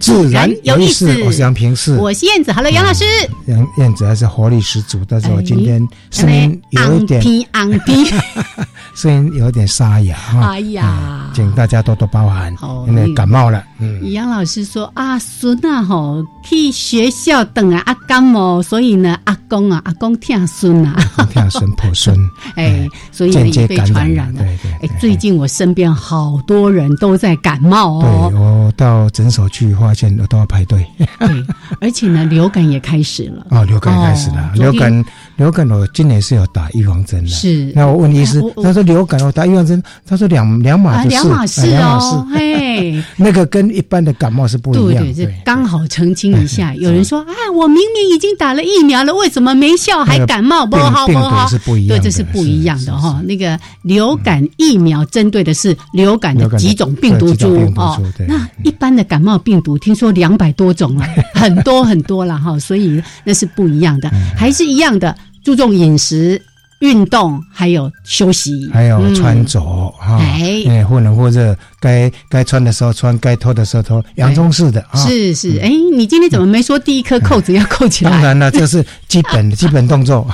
[0.00, 2.52] 自然有意思，我是杨平是，我是燕子。
[2.52, 3.04] Hello，杨老师。
[3.46, 7.22] 杨燕子还是活力十足，但是我今天声音有一点
[7.52, 8.10] 昂低，
[8.94, 10.52] 声音有点沙哑哈。
[10.52, 12.54] 哎呀，请大家多多包涵，
[12.86, 13.62] 因为感冒了。
[13.80, 20.96] 嗯，杨老师说啊，孙啊吼去学校等啊，阿感冒，所以呢，阿公啊，阿公听孙啊，
[21.30, 22.16] 听孙婆孙，
[22.56, 24.40] 哎，所以也被传染了。
[24.40, 24.88] 对对。
[24.88, 28.28] 哎，最近我身边好多人都在感冒哦。
[28.30, 30.84] 对，我到诊所去发现都要排队。
[30.98, 31.46] 对，
[31.80, 33.46] 而且呢，流感也开始了。
[33.50, 35.04] 哦，流感开始了，流感。
[35.36, 37.70] 流感我今年是有打预防针的，是。
[37.72, 45.04] 那我问医师，他说流感我打预防针，他说两两码事，两码事哦，嘿， 那个跟一般的感冒是不一样。
[45.04, 50.66] 对对，刚好澄清一下，有人说，啊，我明明已经打了疫苗了，为什么没效还感冒？
[50.66, 51.48] 不好不好，
[51.88, 53.20] 对，这是不一样的哈。
[53.24, 65.14] 那个流感疫苗针对的是流感的几种病毒株哦，那一般的感冒病毒听说两百多种 了，很多很多了哈，所以那是不一样的，还是一样的。
[65.44, 66.38] 注重饮食、
[66.80, 69.60] 运动，还有休息，还有穿着
[69.98, 71.56] 哈，哎，或冷或热。
[71.80, 74.98] 该该穿的时候穿，该脱的时候脱，洋葱式的啊。
[74.98, 78.10] 是是，哎，你今天怎么没说第一颗扣子要 扣起来？
[78.10, 80.26] 当然了，这是基本的 基本动作。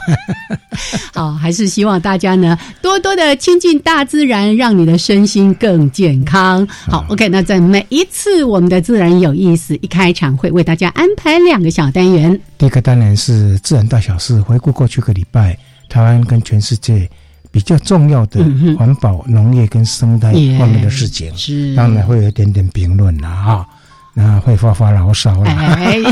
[1.13, 6.67] 好，还是希望大家呢多多的亲近大自然，让你的身心更健康。
[6.67, 12.41] 好，OK，那在每一次我们的自然有意思一开场会为大家安排两个小单元。
[12.57, 15.59] 第一个单元是自然大小事，回顾过去个礼拜
[15.95, 17.09] 台湾跟全世界。
[17.53, 18.45] 比较重要的
[18.77, 23.65] 环保、农业跟生态方面的事情，是当然会有一点点评论了哈。
[24.13, 25.57] 那会发发牢骚了，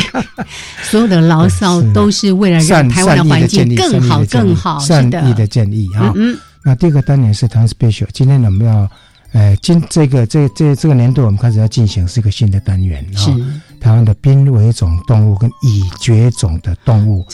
[0.88, 4.78] 所有的牢骚都是为了让台湾的环境更好、更好。
[4.78, 6.14] 善意的建议哈。
[6.62, 8.88] 那第二个单元是谈 special，今天我们要，
[9.32, 13.36] 呃，今这个这这这个年度我们开始要进行是一个新的单元哈。
[13.80, 17.26] 台湾的濒危种动物跟已绝种的动物，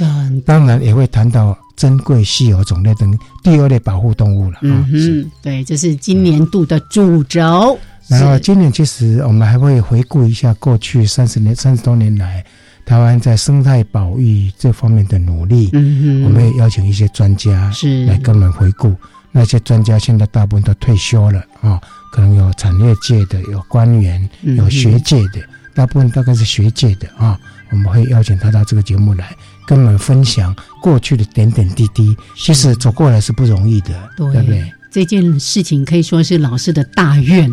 [0.47, 1.55] 当然也会谈到。
[1.79, 4.59] 珍贵稀有种类等第二类保护动物了。
[4.63, 7.79] 嗯哼，对，这是今年度的主轴。
[8.09, 12.45] 然后今年其实我们还会回顾一下过去三十年、三十多年来
[12.85, 15.71] 台湾在生态保育这方面的努力。
[15.73, 18.95] 嗯哼，我们也邀请一些专家是来跟我们回顾。
[19.31, 21.79] 那些专家现在大部分都退休了啊，
[22.11, 25.41] 可能有产业界的、有官员、有学界的，
[25.75, 27.39] 大部分大概是学界的啊。
[27.71, 29.37] 我们会邀请他到这个节目来。
[29.69, 34.73] 跟我们分享过去的点点滴滴，其实走过来是不容易的，对不对？
[34.91, 37.47] 这件事情可以说是老师的大愿，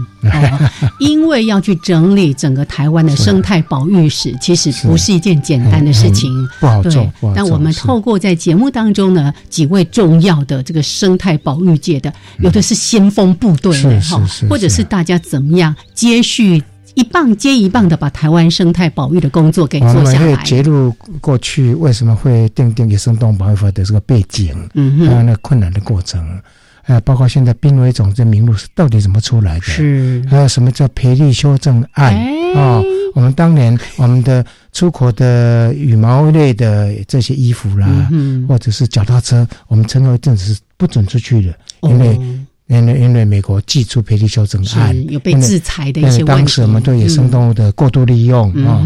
[1.02, 6.32] 因为要去整理整个台湾的生态保育史，其实不是一件简单的事情，
[6.62, 7.06] 不好做。
[7.36, 16.64] 但我们透过在节目当中呢，几位重要的这个生态保育界的，有的是先锋部队的哈，或者是大家怎么样接续。
[16.96, 20.02] 一棒接一棒的把台湾生态保育的工作给做下来。
[20.02, 20.92] 我们会揭露
[21.22, 26.26] 过去为什么会定定野生动物保育法的这个背景，嗯，还有那困难的过程，
[26.82, 29.62] 还有包括现在濒危种这名录是到底怎么出来的？
[29.62, 32.16] 是，还有什么叫赔率修正案？
[32.56, 32.82] 啊，
[33.14, 38.10] 我们当年我们的出口的羽毛类的这些衣服啦，
[38.48, 42.20] 或者是脚踏车，我们曾有一阵子是不准出去的，因为。
[42.68, 48.82] 因为因为美国寄出赔率修正案，有被制裁的一些当时我们对野生动物的过度利用啊，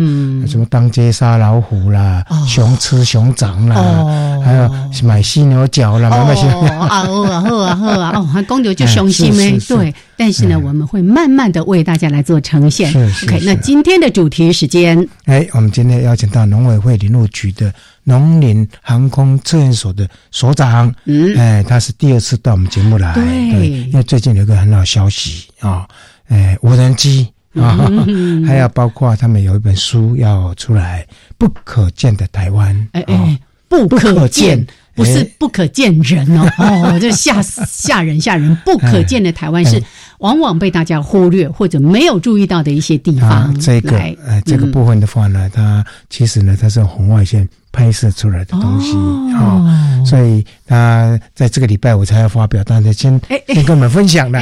[0.46, 3.76] 什么当街杀老虎啦，熊吃熊掌啦，
[4.44, 4.70] 还有
[5.04, 6.46] 买犀牛角啦，买那些。
[6.48, 9.94] 啊，好啊好啊好啊，哦，还公牛就雄心没对。
[10.18, 12.90] 但是呢，我们会慢慢的为大家来做呈现。
[13.24, 17.74] OK，那今天的主题时间，哎，我们今天邀请到农委会林务局的
[18.04, 25.88] 农林航空测验所的所长，嗯，哎，他是第二次到我们节目来，对，因为最近有一个很好消息啊，
[26.28, 27.78] 哎，无人机啊，
[28.46, 31.06] 还要包括他们有一本书要出来，
[31.38, 32.76] 《不可见的台湾》。
[32.94, 34.66] 哎哎，不可见。
[34.96, 38.54] 不是不可见人哦， 哦，这吓吓人吓人！
[38.66, 39.82] 不可见的台湾是
[40.18, 43.58] 往往被大家忽略或者没有注意到的一些地方。
[43.62, 47.48] 这个呃，这个部分的话呢，它其实呢，它是红外线。
[47.72, 48.94] 拍摄出来的东西
[49.36, 54.42] 啊，所以他在这个礼拜我才要发表，大家先先跟我们分享的。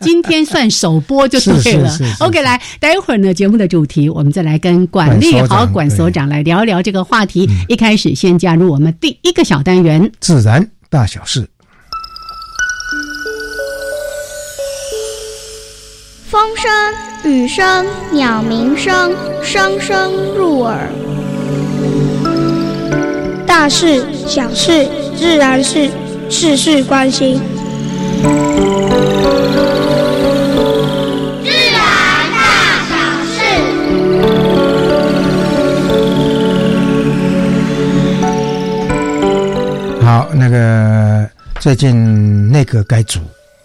[0.00, 1.90] 今天算首播就对了。
[2.20, 7.48] OK，来，待会儿呢，节目的主题我们再来跟管立豪管所长来聊一聊这个话题。
[7.68, 11.48] 一开始先加入我们第一个小单元——自然大小事。
[16.28, 16.70] 风声、
[17.32, 19.12] 雨声、鸟鸣声，
[19.42, 20.88] 声声入耳。
[23.50, 25.90] 大事小事自然是
[26.30, 27.36] 事事关心。
[31.42, 31.82] 自然
[32.32, 32.38] 大
[32.86, 32.94] 小
[33.26, 33.40] 事。
[40.04, 43.18] 好，那个最近内阁改组，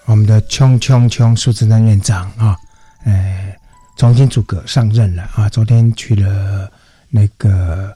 [0.05, 2.57] 我们的冲冲冲苏志丹院长啊，
[3.05, 3.55] 哎，
[3.97, 6.67] 重新组阁上任了啊，昨天去了
[7.11, 7.95] 那个。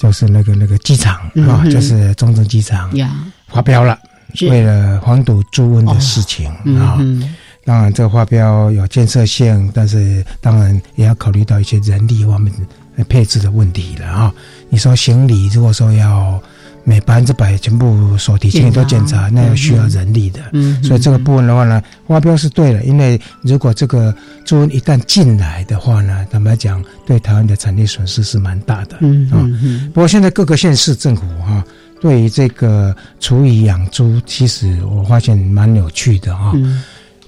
[0.00, 1.14] 就是那个那个机场
[1.46, 2.90] 啊，就是中正机场
[3.46, 3.98] 发飙了，
[4.48, 6.98] 为了黄赌猪瘟的事情啊。
[7.64, 12.52] 当然，这个发飙有建设性，但是当然也要考虑到一些人力方面
[13.08, 14.32] 配置的问题了啊。
[14.70, 16.42] 你说行李，如果说要。
[16.84, 20.40] 每百分之百全部所提前都检查，那要需要人力的，
[20.82, 22.82] 所以这个部分的话呢，发标是对的。
[22.84, 28.96] 因为如果这个猪瘟一旦进来的话呢，坦白讲，对台湾的产业损失是蛮大的
[29.30, 29.46] 啊。
[29.92, 31.62] 不过现在各个县市政府哈，
[32.00, 36.52] 对于这个处理养猪，其实我发现蛮有趣的哈。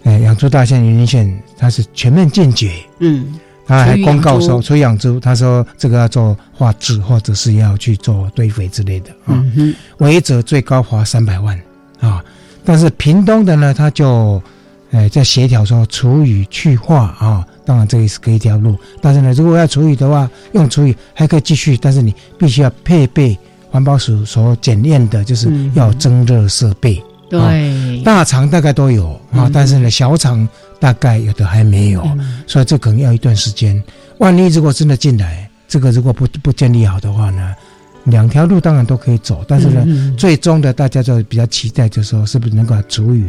[0.04, 2.72] 哎，养猪大县、云林县，它是全面禁绝。
[2.98, 3.32] 嗯。
[3.66, 9.42] 他还公告说，出养猪，他说这个要做化质，或者是要去做堆肥之类的啊。
[9.98, 11.58] 违者最高罚三百万
[12.00, 12.22] 啊。
[12.64, 14.42] 但是屏东的呢，他就
[14.90, 17.46] 哎在协调说处理去化啊。
[17.64, 23.38] 当然这也是可以一条路，但是呢，如果要处理的话，用处理还可以继续，但是你必须要配备
[23.70, 27.00] 环保署所检验的，就是要增热设备。
[27.40, 30.48] 对，大厂大概都有啊，但是呢，小厂。
[30.82, 32.04] 大概有的还没有，
[32.44, 33.80] 所以这可能要一段时间。
[34.18, 37.54] 万一如果真的进来，这个如果不不建立好的话呢，
[38.06, 39.86] 两条路当然都可以走，但是呢，
[40.18, 43.28] 最终的大家就比较期待，就是说是不是能够把主语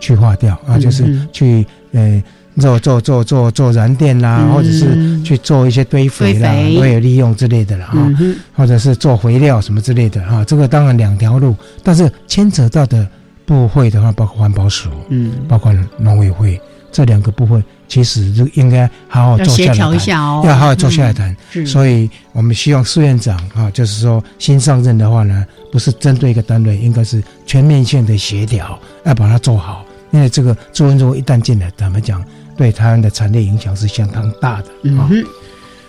[0.00, 0.76] 去化掉啊？
[0.76, 2.20] 就是去呃
[2.58, 8.12] 做做做做做燃电啦，或者是去做一些堆肥啦，也有利用之类的了啊，
[8.56, 10.44] 或者是做肥料什么之类的啊。
[10.44, 11.54] 这个当然两条路，
[11.84, 13.06] 但是牵扯到的
[13.52, 16.60] 部会的话，包括环保署，嗯，包括农委会。
[16.90, 20.06] 这两个部分其实就应该好好坐下来谈，
[20.44, 21.34] 要好好坐下来谈。
[21.66, 29.84] 所以我们希望苏院长啊，就是说新上任的话呢，不是针对一个单位，应该是全面性的协调，要把它做好。
[30.10, 32.22] 因为这个朱文如一旦进来，咱们讲
[32.58, 35.08] 对台湾的产业影响是相当大的啊。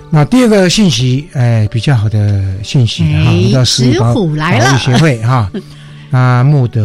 [0.09, 5.51] 那第二个信息，哎，比较好的信息哈，我们叫石虎来了协会哈，
[6.13, 6.81] 啊募得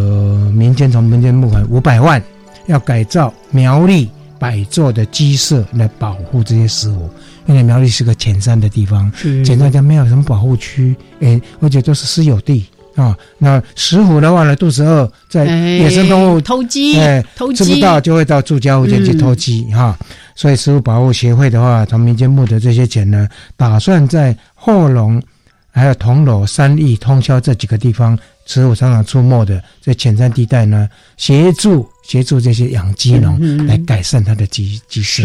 [0.53, 2.21] 民间从民间募款五百万。
[2.67, 7.09] 要改造苗栗百座的鸡舍来保护这些石虎，
[7.47, 9.11] 因为苗栗是个浅山的地方，
[9.43, 13.17] 浅山家没有什么保护区，哎，而且都是私有地啊。
[13.39, 17.25] 那石虎的话呢，肚子饿，在野生动物偷鸡，哎，
[17.57, 19.97] 吃不到就会到住家附近去偷鸡哈。
[20.35, 25.23] 所以食虎保护协会的话，从民间募的这些钱呢，打算在后龙、
[25.71, 28.19] 还有铜锣、三义、通宵这几个地方，
[28.49, 31.89] 石虎常常出没的在浅山地带呢，协助。
[32.09, 35.25] 协助这些养鸡农来改善它的鸡鸡舍，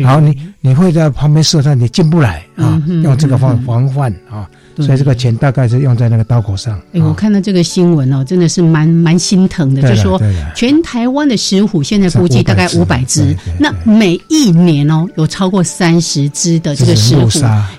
[0.00, 4.48] 然后你你会在旁边设，站你进不来啊，用这个防防范啊。
[4.76, 6.80] 所以这个钱大概是用在那个刀口上。
[6.92, 9.82] 哎，我看到这个新闻哦，真的是蛮蛮心疼的。
[9.82, 10.20] 就说
[10.54, 17.28] 全台湾的石虎现在估计大概五百只，那每一年哦有超过三十只的这个石虎，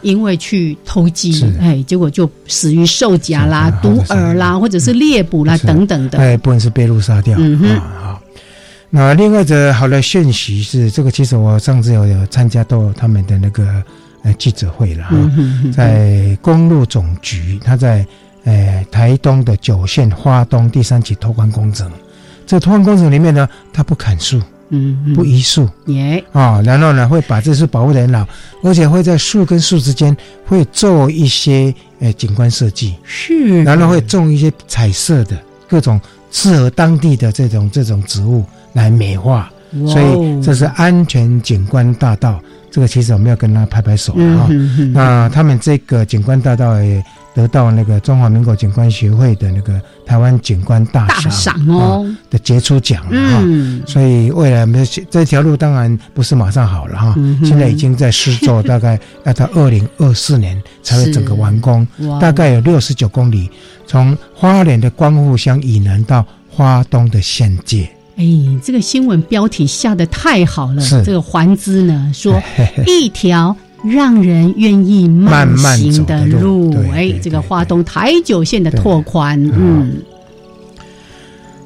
[0.01, 6.19] 因为去偷鸡，哎，结果就死于兽夹啦、毒饵啦，或者是猎捕啦等等的。
[6.19, 7.35] 哎，不能是被路杀掉。
[7.39, 8.21] 嗯哼，好。
[8.89, 13.83] 那另外的好的讯息是，这个其实我上次有有参加到他们的那个。
[14.23, 15.17] 呃，记者会了哈，
[15.73, 18.05] 在公路总局，他在
[18.43, 21.91] 呃台东的九线花东第三期拓宽工程，
[22.45, 28.27] 这拓宽工程里面呢，他不砍树，嗯，不移树，耶，啊，然后呢会把这树保护的很好，
[28.63, 35.35] 而且会在树跟树之间会做一些呃景观设计，是，然后会种一些彩色的
[35.67, 35.99] 各种
[36.31, 39.51] 适合当地的这种这种植物来美化。
[39.87, 42.41] 所以这是安全景观大道。
[42.71, 44.49] 这个其实我们要跟他拍拍手了哈。
[44.93, 47.03] 那他们这个景观大道也
[47.35, 53.43] 得到那个中华民国景观协会的那个台湾景观大赏哦的杰出奖哈。
[53.85, 61.85] 所以未来我们这条路当然不是马上好了哈，现在已经在施作，大概要到二零二四年才会整个完工。
[62.19, 63.49] 大概有六十九公里，
[63.85, 67.89] 从花莲的光复乡以南到花东的县界。
[68.21, 70.83] 哎，这个新闻标题下的太好了。
[71.03, 72.39] 这个环资呢说
[72.85, 76.71] 一条让人愿意慢行的路。
[76.93, 79.95] 哎，这个华东台九线的拓宽，嗯，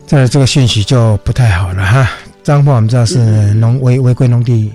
[0.07, 2.09] 这这个讯息就不太好了哈。
[2.41, 4.71] 彰化我们知道是农违违规农地，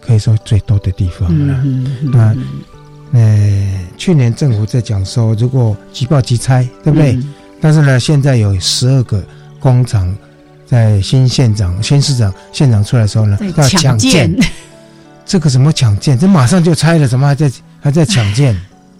[0.00, 1.64] 可以说最多的地方了。
[2.12, 2.32] 那
[3.12, 7.18] 呃，去年政府在讲说，如果即报即拆，对不对？
[7.60, 9.20] 但是呢，现在有十二个
[9.58, 10.14] 工厂。
[10.68, 14.30] 在新县长、新市长、县长出来的时候呢，要抢建，
[15.24, 16.18] 这个怎么抢建？
[16.18, 18.54] 这马上就拆了，怎么还在还在抢建？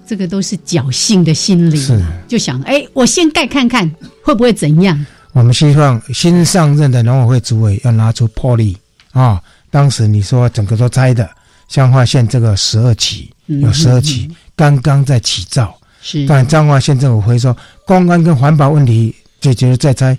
[0.07, 3.91] 这个都是侥幸的心理，是就想哎，我先盖看看
[4.25, 5.07] 会不会怎样。
[5.33, 8.77] 我们希望新上任的农委会主委要拿出魄力
[9.13, 9.39] 啊！
[9.71, 11.29] 当时你说整个都拆的，
[11.69, 17.55] 彰化县这个十二起有十二起刚刚在起造，是但彰化县政府会说
[17.87, 20.17] 公安跟环保问题解决了再拆。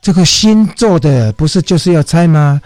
[0.00, 2.60] 这个新做的不是就是要拆吗？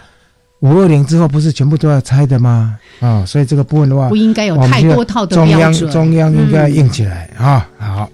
[0.59, 2.77] 五二零之后不是全部都要拆的吗？
[2.99, 7.67] 啊，所以这个部分的话，不应该有太多套的中央中央应该硬起来啊！
[7.79, 8.07] 好，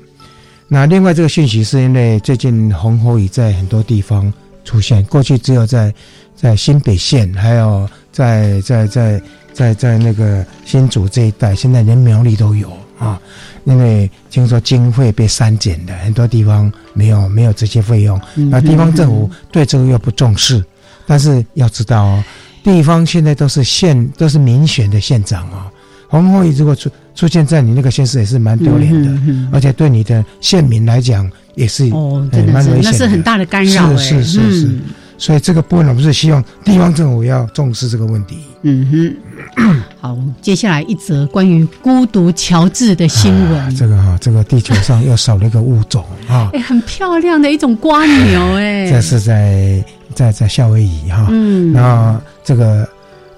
[0.69, 4.31] 那另外这个讯息是因为最近红火雨在很多地方
[4.63, 5.93] 出现，过去只有在
[6.37, 9.21] 在新北县，还有在在在
[9.51, 13.19] 在在那个新竹这一带，现在连苗栗都有啊。
[13.67, 18.19] 因为听说经费被删减的，很多地方没有没有这些费用，
[18.49, 20.63] 那地方政府对这个又不重视。
[21.05, 22.23] 但是要知道哦，
[22.63, 25.67] 地方现在都是县都是民选的县长哦，
[26.07, 34.79] 红火雨如果出出现在你那个县市也是蛮丢脸的，而且对你的县民来讲也是哦，真的是那是很大的干扰，是是是是。
[35.17, 38.37] 所以这个部分我们是希望地方政府要重视这个问题。
[38.61, 39.15] 嗯
[39.55, 43.75] 哼， 好，接下来一则关于孤独乔治的新闻。
[43.75, 46.49] 这个哈，这个地球上又少了一个物种啊！
[46.53, 48.89] 哎，很漂亮的一种瓜牛 哎。
[48.89, 49.83] 这是在
[50.13, 52.87] 在在夏威夷哈，嗯，然后这个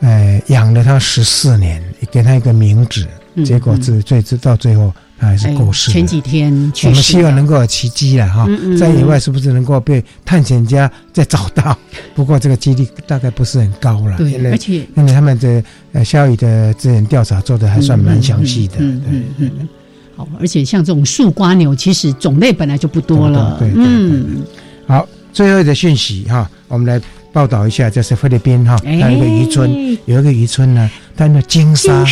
[0.02, 1.82] 呃养了它十四年，
[2.12, 3.08] 给它一个名字，
[3.44, 4.94] 结果最最直到最后。
[5.20, 5.92] 还是过世。
[5.92, 6.52] 前几天，
[6.84, 8.48] 我们希望能够有奇迹了哈，
[8.80, 11.78] 在野外是不是能够被探险家再找到？
[12.16, 14.18] 不过这个几率大概不是很高了。
[14.18, 18.76] 对，而且因为他们的呃夏雨的资源调查做的还算蛮详细的。
[18.80, 19.68] 嗯嗯嗯。
[20.16, 23.58] 好，而且像这种树瓜牛，其实种类本来就不多了。
[23.60, 24.44] 对嗯。
[24.88, 32.06] 好，最后的讯息哈，我们来报道一下，就是菲律宾哈，有一个渔村，有一个渔村呢，它的金沙。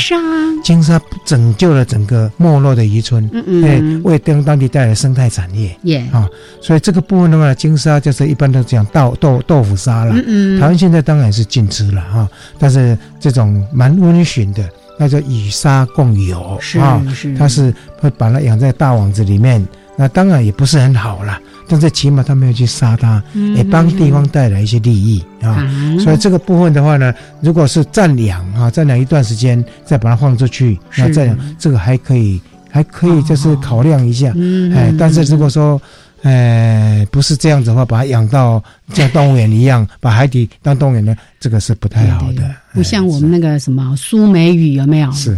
[0.63, 0.99] 金沙。
[1.25, 3.27] 拯救了整个没落的渔村，
[3.61, 5.75] 对，为当当地带来生态产业，
[6.13, 6.27] 啊，
[6.61, 10.15] 所以这个部分的话，金沙就是一般都讲豆豆豆腐沙了。
[10.15, 10.23] 嗯
[10.57, 14.63] 嗯台湾现在当然是禁吃了哈，但是这种蛮温驯的，
[14.97, 17.05] 那叫以沙共游啊，
[17.37, 19.65] 它是会把它养在大网子里面，
[19.97, 21.41] 那当然也不是很好啦。
[21.69, 23.21] 但是起码他没有去杀它，
[23.53, 25.69] 也帮地方带来一些利益啊。
[25.99, 32.39] 所以这个部分的话呢，如果是暂养啊，暂养一段时间再把它放出去，那这样这个还可以，
[32.71, 34.33] 还可以就是考量一下。
[34.73, 35.81] 哎，但是如果说，
[36.21, 38.63] 呃，不是这样子的话，把它养到
[38.93, 42.49] 像动物园一样， 把海底当动物园呢，这个是不太好的。
[42.73, 45.11] 不像我们那个什么苏梅雨有没有？
[45.11, 45.37] 是。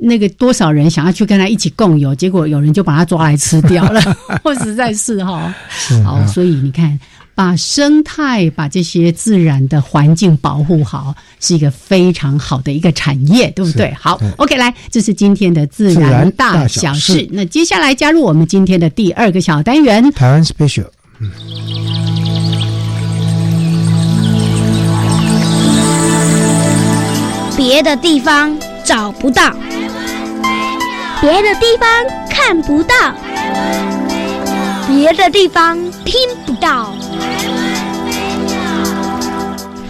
[0.00, 4.00] 那个多少人想要去跟他一起共游，结果有人就把他抓来吃掉了，
[4.42, 5.54] 我实在是哈。
[6.04, 6.98] 好，所以你看，
[7.34, 13.94] 把生态、把这些自然的环境保护好，是一个非常好的一个产业，对不对？
[13.98, 17.28] 好，OK，来，这是今天的自然大小事。
[17.32, 20.86] 那接下来加入我们今天的第二个小单元，台湾 Special。
[27.56, 29.54] 别的地方找不到。
[31.20, 31.86] 别的地方
[32.30, 32.94] 看不到，
[34.88, 36.14] 别的地方听
[36.46, 36.94] 不到。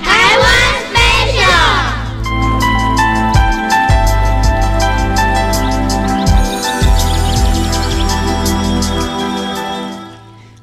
[0.03, 0.51] 台湾
[0.91, 1.47] special。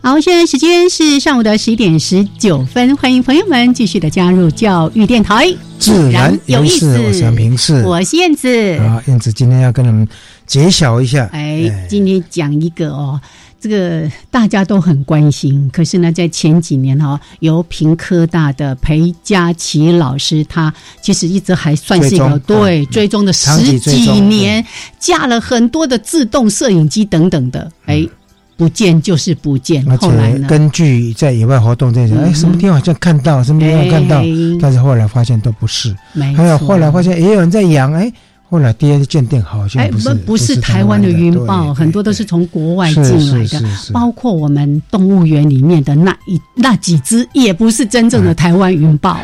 [0.01, 5.47] 好，现在时间是上午的十一点十九分，欢迎朋友们继续的加入教育电台。
[5.79, 8.77] 自然有意思，我是杨平次，我是燕子。
[8.79, 10.05] 啊，燕子今天要跟你们
[10.47, 11.29] 揭晓一下。
[11.31, 13.21] 哎，今天讲一个哦。
[13.59, 15.69] 这个大家都很关心。
[15.73, 24.65] 可是呢，在前几年哈，由平科大的裴佳琪老师，他其实一直还算是一个对追踪的十几年，
[24.99, 28.07] 架了很多的自动摄影机等等的，哎。
[28.55, 30.47] 不见就是不见，后来呢？
[30.47, 34.23] 根据在野外活动这种，哎，什么地方好像看到，什么地方看到，
[34.59, 35.95] 但是后来发现都不是。
[36.35, 38.11] 还有后来发现也有人在养，哎，
[38.49, 43.61] 后来 DNA 鉴定好像不是不是台湾的云豹，很多都是从国外进来的，
[43.91, 49.19] 包括我们动物园里面的那一那几只，也不是真正的台湾云豹。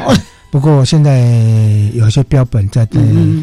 [0.51, 1.29] 不过现在
[1.93, 2.85] 有些标本在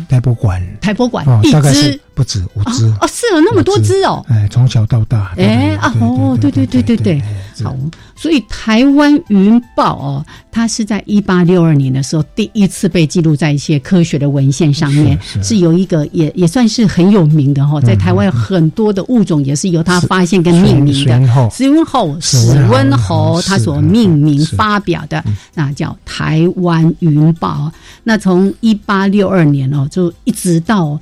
[0.08, 1.98] 台博馆，台博馆一只。
[2.14, 4.24] 不止五只哦，是有那么多只哦！
[4.28, 7.22] 哎，从小到大，哎啊哦，对对对对对，
[7.62, 7.74] 好，
[8.14, 21.12] 所以台湾云豹哦，它是在一八六二年的时候第一次被记录在一些科学的文献上面，是有一个也也算是很有名的哈，在台湾很多的物种也是由它发现跟命名的。
[21.50, 22.36] 史温侯，史
[22.70, 25.22] 温侯它所命名发表的，
[25.54, 27.70] 那叫台湾云豹。
[28.02, 31.00] 那从一八六二年哦，就一直到。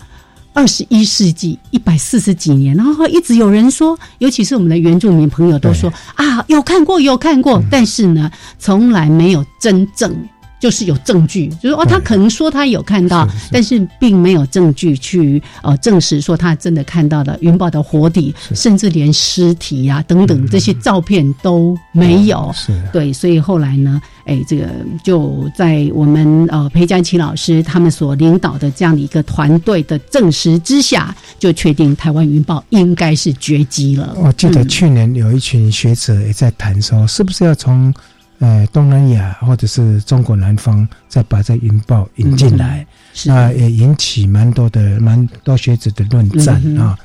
[0.52, 10.14] 二十一世纪一百四十几年，然后一直有人说，尤其是我们的原住民朋友都说啊，有看过，有看过，但是呢，从来没有真正。
[10.60, 22.50] 就是有证据，就是哦，他可能说他有看到，但是并没有证据去呃证实说他真的看到了云豹的活体，甚至连尸体呀等等这些照片都没有。
[22.54, 24.66] 是，对，所以后来呢，哎，这个
[25.04, 34.12] 就在我们呃裴佳琪老师他们所领导的这样的一个团队的证实之下，就确定台湾云豹应该是绝迹了。
[34.16, 37.94] 我记得去年有一群学者也在谈说，是不是要从。
[38.40, 42.86] 呃，东南亚或者是中国南方，再把这云豹引进来，
[43.26, 46.98] 那也引起蛮多的蛮多学者的论战啊。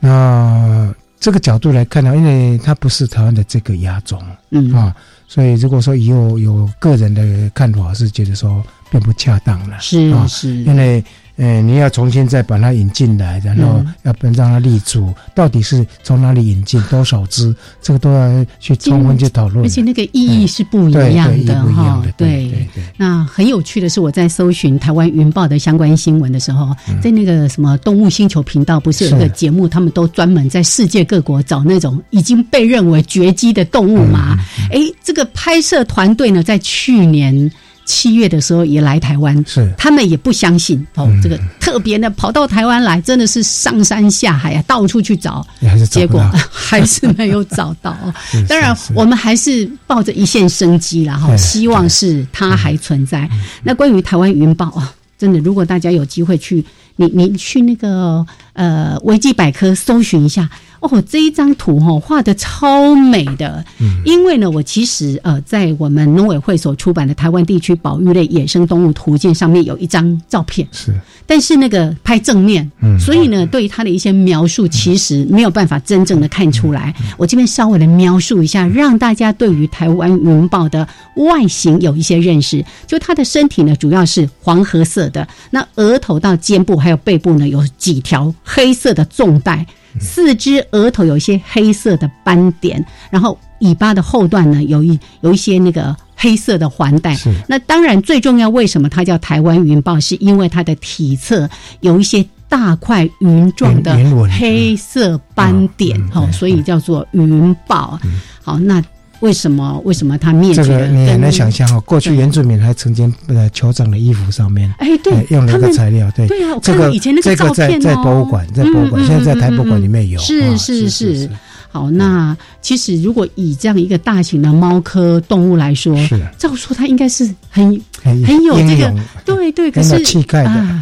[0.00, 4.94] 那这个角度来看呢，因为它不是台湾的这个亚种嗯啊，
[5.28, 11.04] 所以如果说以后有个人的看法，是觉得说并不恰当了，是是，因为。
[11.36, 19.64] 哎，你要重新再把它引进来，然后要不让它立足，到底是从哪里引进，多少只，这个都要去充分去讨论。
[19.64, 22.00] 而且那个意义是不一样的哈。
[22.16, 22.84] 对对对。
[22.96, 34.38] 那很有趣的是，我在搜寻台湾云豹的相关新闻的时候，在那个什么动物星球频道，不是有一个节目，他们都专门在世界各国找那种已经被认为绝迹的动物嘛？
[34.70, 37.50] 哎，这个拍摄团队呢，在去年。
[37.84, 45.46] 七月的时候也来台湾，是他们也不相信哦，这个特别的跑到台湾来，真的是上山下海啊，到处去找，
[45.90, 46.20] 结果
[46.50, 47.96] 还是没有找到。
[48.48, 53.28] 当然，我们还是抱着一线生机然后希望是它还存在。
[53.62, 56.64] 那关于台湾云豹啊，真的，如果大家有机会去，
[56.96, 60.48] 你你去那个呃维基百科搜寻一下。
[60.84, 63.64] 哦，这一张图哈画的超美的，
[64.04, 70.92] 因为呢，我其实呃在我们农委会所出版的《台湾地区保育类野生动物图鉴》上面有一张照片，是，
[71.26, 76.94] 但是那个拍正面，嗯，所以呢，对于它的一些描述其实没有办法真正的看出来。
[77.16, 82.62] 我这边稍微的描述一下，让大家对于台湾云豹的外形有一些认识。
[82.86, 89.66] 就它的身体呢，主要是黄褐色的，那额头到肩部还有背部呢，有几条黑色的纵带。
[90.00, 97.16] 四肢额头有一些黑色的斑点，然后尾巴的后段呢，有一有一些那个黑色的环带。
[97.46, 99.98] 那当然最重要，为什么它叫台湾云豹？
[100.00, 101.48] 是因为它的体侧
[101.80, 103.96] 有一些大块云状的
[104.38, 107.98] 黑色斑点，哦，所以叫做云豹。
[108.42, 108.82] 好，那。
[109.24, 109.80] 为什么？
[109.86, 110.62] 为什么他灭绝？
[110.62, 111.82] 这个你很难想象哦。
[111.86, 121.30] 过去原住民还曾经呃酋长的衣服上面，哎，对，用了一个材料，对，对啊，这个以前那个照片在在博物馆，在博物馆，现在在台博物馆里面有，是是是。
[121.74, 126.24] 好，那其实如果以这样一个大型的猫科动物来说，是。
[126.38, 127.64] 照说它应该是很
[128.00, 130.80] 很有这个，对对，可是气概啊，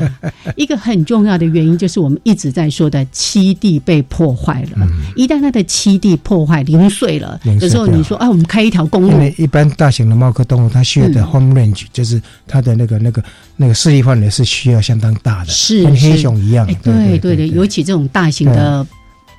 [0.55, 4.87] 一个很重要的原因就是我们一直在说的栖地被破坏了。
[5.16, 13.24] 一旦它的栖地破坏零碎了，有时候你说啊，我们开一条公路，因为一般大型的猫科动物它需要的 home range 就是它的那个那个
[13.57, 16.66] 那个势力范围是需要相当大的，是跟黑熊一样。
[16.83, 18.87] 对对对，尤其这种大型的。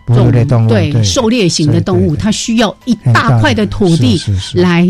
[0.05, 4.21] 哺乳类动物对狩猎型的动物，它需要一大块的土地
[4.53, 4.85] 来，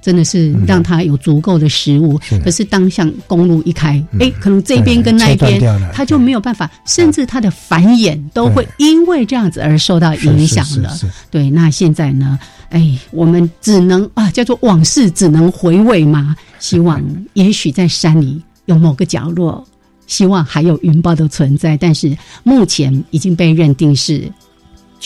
[0.00, 2.18] 真的是让它有足够的食物。
[2.42, 5.60] 可是当像公路一开，哎，可能这边跟那边
[5.92, 10.96] 它就没有办法，甚至它的繁衍都会因为这样子而受到影响了。
[11.30, 12.38] 对，那现在呢？
[12.70, 16.34] 哎，我们只能啊，叫做往事只能回味嘛。
[16.58, 17.00] 希望
[17.34, 19.64] 也许在山里有某个角落，
[20.06, 24.30] 希望还有云豹的存在，但是目前已经被认定是。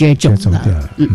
[0.01, 0.35] 接种。
[0.35, 0.91] 走掉了。
[0.97, 1.09] 嗯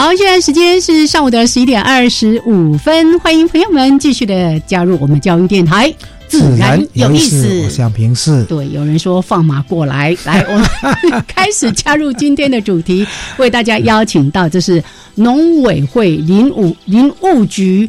[0.00, 5.94] 好，现在时间是上午的十一点二十五分，欢迎朋友们继续的加入我们教育电台，
[6.26, 7.60] 自然有意思。
[7.66, 8.42] 我想平视。
[8.44, 10.66] 对，有人说放马过来，来，我们
[11.28, 14.82] 开始加入今天的主题，为大家邀请到，这是
[15.16, 17.86] 农委会林务林务局，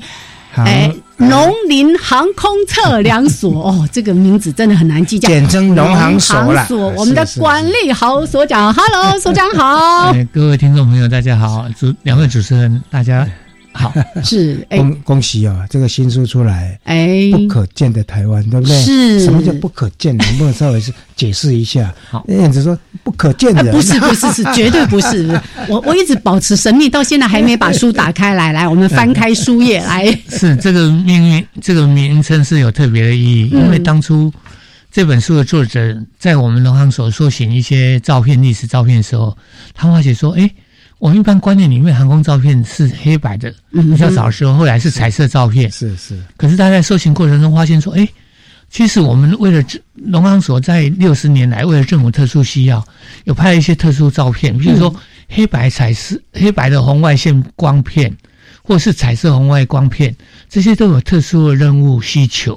[0.57, 0.93] 哎。
[1.29, 6.67] 农林航空测量所 哦，这个名字真的很难记，简称农航所了。
[6.95, 10.13] 我们的管理好所长，Hello，所长好。
[10.33, 13.27] 各位听众朋友，大家好，主两位主持人，大家。
[13.73, 15.65] 好， 是恭恭喜啊！
[15.69, 18.81] 这个新书出来，哎，不可见的台湾，对不对？
[18.81, 20.15] 是，什么叫不可见？
[20.17, 21.93] 能不能稍微是解释一下？
[22.09, 25.39] 好，燕子说不可见的，不是，不是，是 绝对不是。
[25.69, 28.51] 我我一直保持神秘，到现在还没把书打开来。
[28.51, 30.05] 来， 我们翻开书页来。
[30.29, 34.31] 是这个命运，这个名称是有特别的意义，因为当初
[34.91, 39.37] 这本书的作者在我们农行所搜寻一些照片、历史照片的时候，
[39.73, 40.51] 他发现说，哎。
[41.01, 45.69] 我们一般观念里面，航空照片是黑白的，比较早的时候，后来是彩色照片。
[45.71, 46.15] 是是。
[46.37, 48.07] 可是他在搜寻过程中发现说，哎，
[48.69, 52.85] 其实我们为了农行所在六十年来为了政府特殊需要，
[53.23, 54.95] 有拍了一些特殊照片，比如说
[55.27, 58.15] 黑白彩色、黑白的红外线光片，
[58.61, 60.15] 或是彩色红外光片，
[60.49, 62.53] 这些都有特殊的任务需求。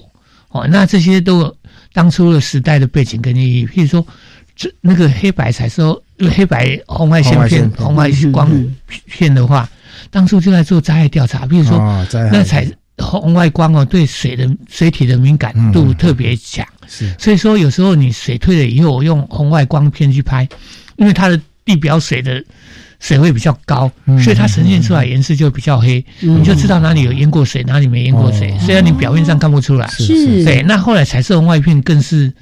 [0.50, 1.57] 哦，那这些都有
[1.94, 3.66] 当初的时代的背景跟意义。
[3.66, 4.07] 譬如说，
[4.54, 5.98] 这那个黑白彩色。
[6.37, 8.50] 黑白红外线片、红外光
[9.07, 9.68] 片的话，
[10.11, 11.46] 当初就在做灾害调查。
[11.46, 11.79] 比如说，
[12.33, 12.66] 那彩
[12.98, 16.66] 红外光哦，对水的水体的敏感度特别强。
[16.87, 20.48] 是，所以说有时候你水退了以后，我用红外光片去拍，
[20.96, 22.44] 因为它的地表水的
[23.00, 23.90] 水位比较高，
[24.22, 28.57] 所以它呈现出来颜色就比较黑，你就知道哪里有淹过水，哪里没淹过水。
[28.61, 30.62] 虽然你表面上看不出来，是对。
[30.62, 32.33] 那后来彩色红外片更是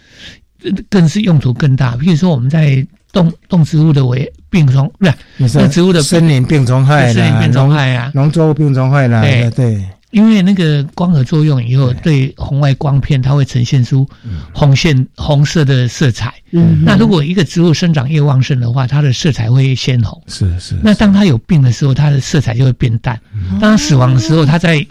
[0.91, 1.97] 更是用途更大。
[1.97, 4.91] 比如说我们在动动植物的为病虫，
[5.39, 9.85] 不是动植物的森林病虫害森林病虫害啊，农作物病虫害啦，对对。
[10.11, 14.07] 因为那个光合作用以后，对红外光片它会呈现出
[14.53, 16.35] 红线红色的色彩。
[16.51, 20.23] 嗯，那如果一个植物生长越旺盛的话，它的色彩会鲜红。
[20.27, 20.75] 是是。
[20.83, 23.19] 那当它有病的时候，它的色彩就会变淡。
[23.59, 24.87] 当它死亡的时候，它在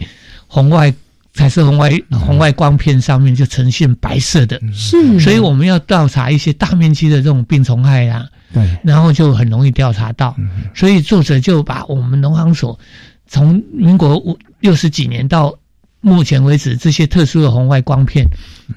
[0.48, 0.92] 红外。
[1.34, 10.36] 彩色红外红外光片上面就呈现白色的，是，所以我们要调查一些大面积的这种病虫害啊，对，然后就很容易调查到，
[10.74, 12.78] 所以作者就把我们农行所
[13.26, 15.54] 从民国五六十几年到
[16.02, 18.26] 目前为止这些特殊的红外光片，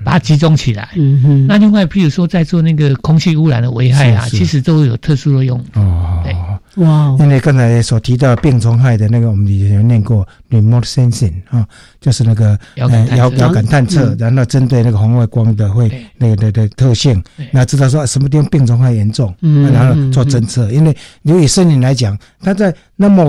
[0.03, 0.89] 把它集中起来。
[0.95, 5.60] 嗯哼，那另外譬如说在做那个空气污染的危害啊，其实都有特殊的用。
[5.73, 6.36] 哦，对。
[6.84, 7.15] 哇！
[7.19, 11.65] 因为刚才所提到病虫害的那个，我们以前念过 remote sensing 啊，
[12.01, 19.34] 就是那个遥遥遥感探测，然后针对那个红外光的会那个的的特性，那知道说什么地方病虫害严重，
[19.71, 20.69] 然后做侦测。
[20.69, 23.23] 因为由于森林来讲，它在那么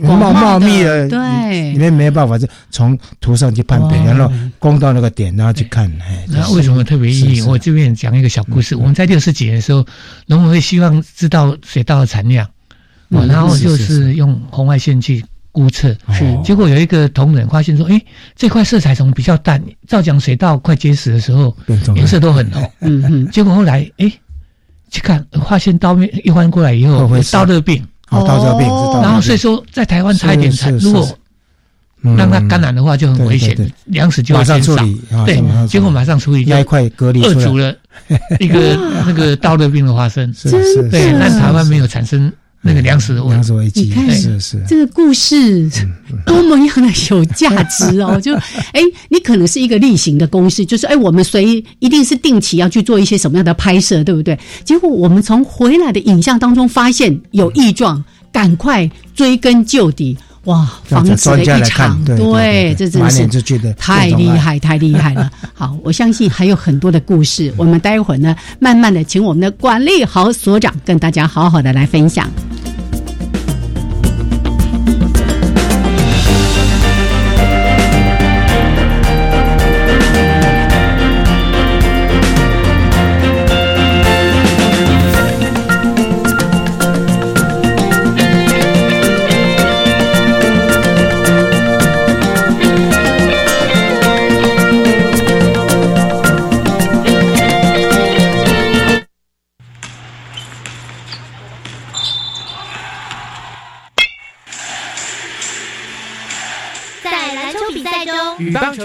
[0.00, 5.90] 茂茂密的，对，里面没有办法就从图上去判别，然后攻到那个点，然后去看。
[6.28, 7.42] 那为什么特别意义？
[7.42, 8.74] 我这边讲一个小故事。
[8.76, 9.84] 我们在六十几年的时候，
[10.26, 12.48] 农委会希望知道水稻的产量。
[13.28, 15.94] 然后就是用红外线去估测，
[16.42, 18.00] 结果有一个同仁发现说：“哎，
[18.34, 21.54] 这块色彩从比较淡，照讲水稻快结实的时候，
[21.94, 22.62] 颜色都很红。
[22.80, 23.30] ”嗯嗯。
[23.30, 24.10] 结果后来哎，
[24.90, 28.66] 去看发现刀面一翻过来以后，刀热病，刀热病。
[29.02, 31.06] 然后所以说在台湾差一点产，如果
[32.02, 34.76] 让它感染的话就很危险，粮食就要减少。
[35.24, 37.76] 对，结果马上处理，一块隔离出来，了
[38.40, 40.32] 一个 那个刀热病的发生。
[40.34, 40.88] 是是。
[40.88, 42.32] 对，但台湾没有产生。
[42.64, 45.68] 那个粮食粮食危机，是是这个故事
[46.24, 48.16] 多么样的有价值哦！
[48.22, 48.32] 就
[48.72, 51.44] 哎，你可能是一个例行的公式，就是哎，我们随
[51.80, 54.38] 一定是定期要去做一些什么样的拍摄，对不对？
[54.62, 60.16] 结果我们从回来的影像当中发现有异状，赶快追根究底。
[60.44, 63.28] 哇，防止了一场，对，这真是
[63.78, 65.30] 太厉害，太厉害了。
[65.54, 72.28] 好，我相信还有很多的故事，我们待会儿呢，慢慢的请我们的管理好所长跟大家好好的来分享。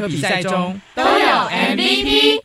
[0.07, 0.79] 比赛中。
[0.95, 1.09] 都有
[1.49, 2.41] mvp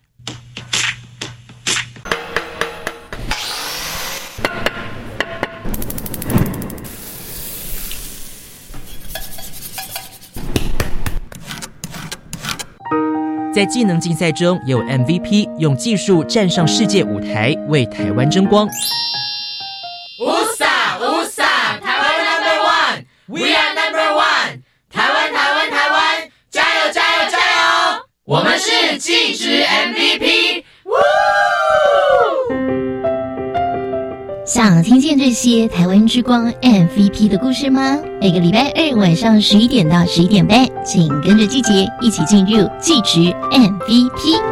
[13.53, 18.66] 在技能竞赛中有 mvp 用技术站上世界舞台为台湾争光。
[28.33, 30.92] 我们是技职 MVP 呜。
[34.47, 37.99] 想听见这些台湾之光 MVP 的故事吗？
[38.23, 44.52] 每个礼拜二晚上十一点到十一点半，请跟着季节一起进入季职 MVP。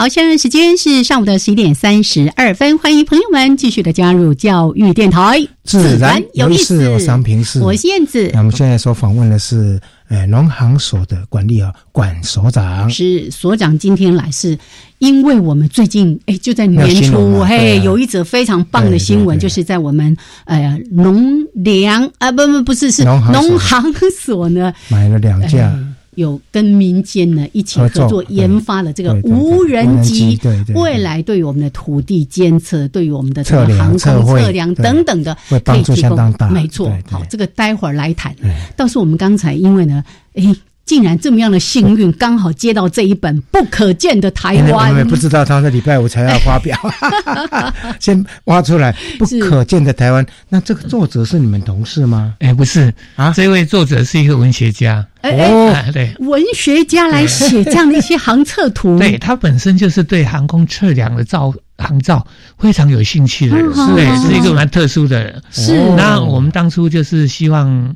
[0.00, 6.88] 好，现在时间是上午的十一点三十二分，欢迎朋友们继续的加入教育电台，自然有意思。
[6.90, 8.30] 我是杨平是，我是燕子。
[8.32, 12.88] 那我们现在所访问的是，呃，农行所的管理啊管所长。
[12.88, 14.56] 是所长今天来，是
[14.98, 23.20] 因为我们最近哎就在年初，嘿，有一则非常棒的新闻，就是在我们呃农粮啊不不不是是农
[23.58, 25.76] 行所呢买了两架。
[26.18, 30.36] 有跟民间呢一起合作研发了这个无人机，
[30.74, 36.18] 未来对于我们的土地监测、对于我们的这个航空测量等等的，可以提供。
[36.50, 38.34] 没错，好，这个待会儿来谈。
[38.76, 40.02] 倒是我们刚才因为呢，
[40.34, 40.54] 哎。
[40.88, 44.94] 竟然这么样的幸运，刚好接到这一本《不可见的台湾》。
[45.04, 46.74] 不知道他是礼拜五才要发表，
[48.00, 50.24] 先挖出来《不可见的台湾》。
[50.48, 52.32] 那这个作者是你们同事吗？
[52.38, 55.06] 哎，不是啊，这位作者是一个文学家。
[55.22, 58.98] 哦，对，文学家来写这样的一些航测图。
[58.98, 62.26] 对他本身就是对航空测量的造航照
[62.58, 65.42] 非常有兴趣的人，对，是一个蛮特殊的人。
[65.50, 67.94] 是，那我们当初就是希望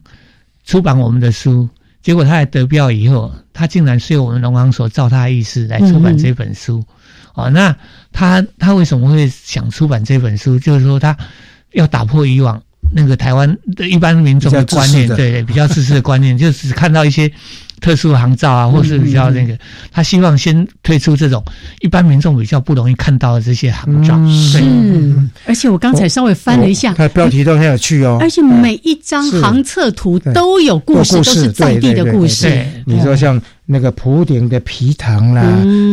[0.66, 1.66] 出版我们的书。
[2.02, 6.84] 结果他来得标以后，他竟然是由我们农行所照他的意思来出版这本书，
[7.34, 7.74] 哦，那
[8.12, 10.58] 他他为什么会想出版这本书？
[10.58, 11.16] 就是说他
[11.72, 12.62] 要打破以往
[12.94, 17.32] 那个台湾的一般民众的观念，对对，比较自私的观念，就只看到一些。
[17.82, 19.58] 特殊航照啊，或是比较那个，
[19.90, 21.42] 他希望先推出这种
[21.80, 24.16] 一般民众比较不容易看到的这些航照。
[24.30, 24.62] 是，
[25.46, 28.18] 而且我刚才稍微翻了一下，它标题都很有趣哦。
[28.20, 32.64] 而且每一张航测图都有故事，都是在地的故事。
[32.86, 35.42] 你说像那个普顶的皮塘啦，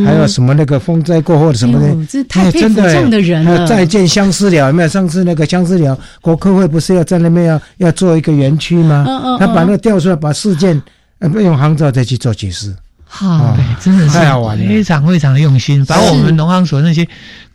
[0.05, 3.65] 还有什么那个风灾过后的什么的，这太佩服这样的人了。
[3.65, 4.87] 再见相思了，有没有？
[4.87, 9.05] 上次那个相思了，国科会不是要在那边要要做一个园区吗？
[9.39, 10.79] 他把那个调出来，把事件。
[11.19, 12.75] 呃，不用航照再去做解释，
[13.11, 17.05] 好，对，真的是太好玩了，非常非常的用心，把我们农行所那些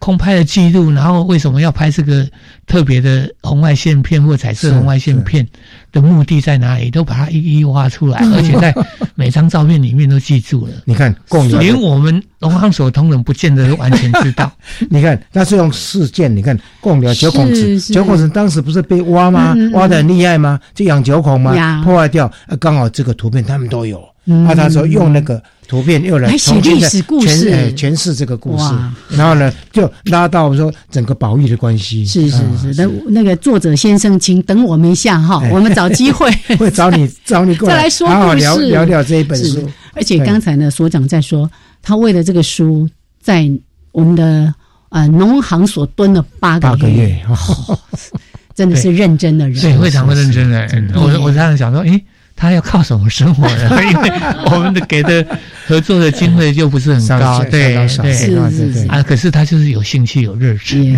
[0.00, 2.26] 空拍的记录，然后为什么要拍这个
[2.66, 5.46] 特别的红外线片或彩色红外线片？
[5.92, 6.90] 的目的在哪里？
[6.90, 8.74] 都把它一一挖出来，而且在
[9.14, 10.72] 每张照片里面都记住了。
[10.84, 14.50] 你看，共有连我们农行所同仁不见得完全知道。
[14.90, 16.34] 你看，那是用事件。
[16.34, 19.54] 你看，共有九孔子，九孔子当时不是被挖吗？
[19.72, 20.58] 挖的很厉害吗？
[20.74, 21.80] 就养九孔吗？
[21.84, 24.02] 破坏掉，刚好这个图片他们都有。
[24.26, 28.64] 啊，他说用那个图片又来重新的诠诠释这个故事，
[29.10, 32.06] 然后呢，就拉到说整个宝玉的关系。
[32.06, 32.38] 是是
[32.72, 36.30] 是，那那个作者先生，请等我们一下哈，我们找机会。
[36.58, 39.68] 会找你找你过来，再来说好好聊聊聊这一本书。
[39.92, 41.50] 而且刚才呢，所长在说，
[41.82, 42.88] 他为了这个书，
[43.20, 43.50] 在
[43.92, 44.54] 我们的
[44.88, 47.20] 呃农行所蹲了八个月，
[48.54, 50.66] 真的是认真的人，对，非常认真的。
[50.94, 52.02] 我我这样想说，诶。
[52.36, 53.82] 他要靠什么生活呢？
[53.82, 54.12] 因为
[54.50, 55.26] 我们的给的
[55.66, 59.02] 合作的经费就不是很高，对对啊。
[59.02, 60.96] 可是他就是有兴趣有热忱，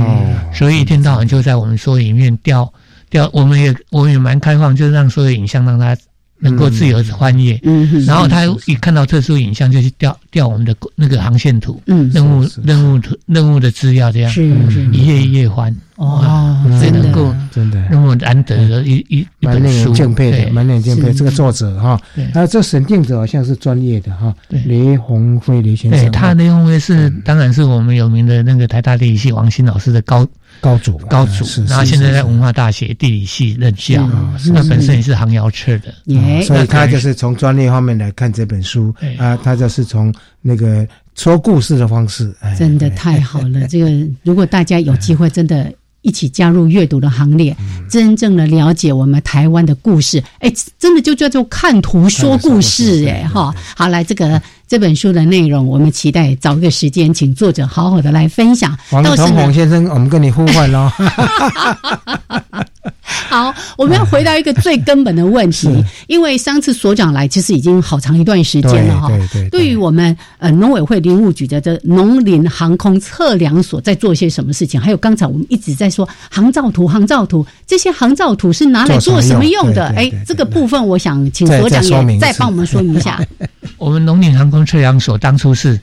[0.52, 2.72] 所以一天到晚就在我们所里面调
[3.10, 5.96] 调，我们也我们也蛮开放，就是让所有影像让它。
[6.38, 14.44] 能够自由翻页，嗯，然后他一看到特殊影像就去调调我们的那个航线图，嗯，任务任务图任务的资料这样，是
[14.92, 17.82] 一页一页翻，哦，真能够真的。
[17.90, 21.12] 那么难得的一一一本书，敬佩的，蛮令人敬佩。
[21.12, 21.98] 这个作者哈，
[22.34, 24.34] 啊，这审定者好像是专业的哈，
[24.66, 30.26] 雷鸿飞雷先生，对他雷鸿飞是当然是我们有名的那个台大地理系王鑫老师的高。
[30.60, 34.08] 高祖，高祖，然后现在在文化大学地理系任教，
[34.52, 35.94] 那本身也是航遥测的，
[36.42, 43.66] 所以他就是从专业方面来看这本书啊，他就是从那个说故事的方式，真的太好了。
[43.68, 43.90] 这个
[44.22, 45.72] 如果大家有机会，真的。
[46.02, 47.56] 一起加入阅读的行列，
[47.90, 50.22] 真正的了解我们台湾的故事。
[50.38, 53.52] 哎，真的就叫做看图说故事，哎，哈。
[53.74, 58.76] 好，来这个这本书的内容，我们期待找个时间，请作者好好的来分享。
[58.90, 60.90] 王腾宏先生，我们跟你呼唤喽。
[63.28, 65.68] 好，我们要回到一个最根本的问题，
[66.06, 69.08] 因为上次所长来，其实已经好长一段时间了哈。
[69.08, 69.50] 对对。
[69.50, 79.86] 对于我们呃农委会林务局的这农林航空测量所在做些什么事情，还有刚才我们一直在说航照图、航照图，这些航照图是拿来做什么用的？
[79.96, 83.20] 哎，这个部分我想请所长也再帮我们说明一下。
[83.78, 85.78] 我们农林航空测量所当初是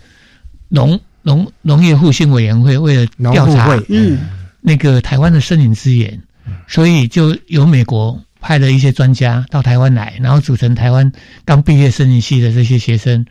[0.70, 4.20] 农农农业复兴委员会为了调查，嗯，
[4.62, 6.20] 那个台湾的森林资源。
[6.68, 11.10] 所以就由美国派了一些专家到台湾来，然后组成台湾
[11.46, 13.26] 刚毕业森林系的这些学生，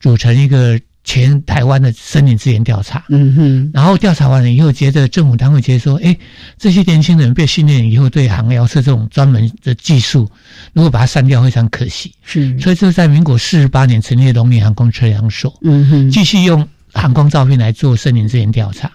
[0.00, 3.04] 组成一个全台湾的森林资源调查。
[3.08, 3.70] 嗯哼。
[3.72, 6.16] 然后调查完了以后，接着政府单位觉得说，哎，
[6.58, 10.28] 这些年轻人被训练以后，对航遥测这种专门的技术，
[10.72, 12.12] 如果把它删掉，非常可惜。
[12.24, 12.58] 是。
[12.58, 15.56] 所以就在民国四十八年成立农林航空测量所。
[15.62, 16.10] 嗯哼。
[16.10, 18.90] 继续用航空照片来做森林资源调查。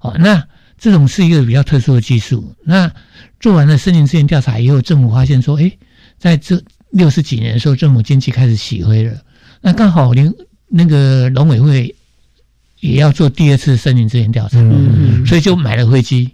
[0.00, 0.42] 哦，那。
[0.78, 2.54] 这种是一个比较特殊的技术。
[2.64, 2.90] 那
[3.40, 5.70] 做完了森林资源调查以后，政府发现说，哎，
[6.18, 9.12] 在这六十几年的时候，政府经济开始起飞了。
[9.60, 10.32] 那刚好连
[10.68, 11.94] 那个农委会
[12.80, 14.58] 也要做第二次森林资源调查，
[15.26, 16.30] 所以就买了飞机，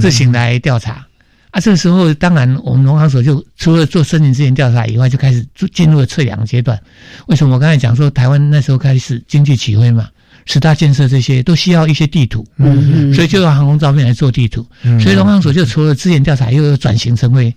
[0.00, 1.06] 自行来调查。
[1.50, 6.80] 啊，这个时候当然我们农行所就除了做森林资源调查以外，就开始进入了测量阶段。
[7.26, 10.08] 为什么我刚才讲说台湾那时候开始经济起飞嘛？
[10.52, 14.66] 十大建设这些都需要一些地图，嗯，所以就用航空照片来做地图。
[15.00, 17.54] 所以农航所就除了资源调查，又有转型成为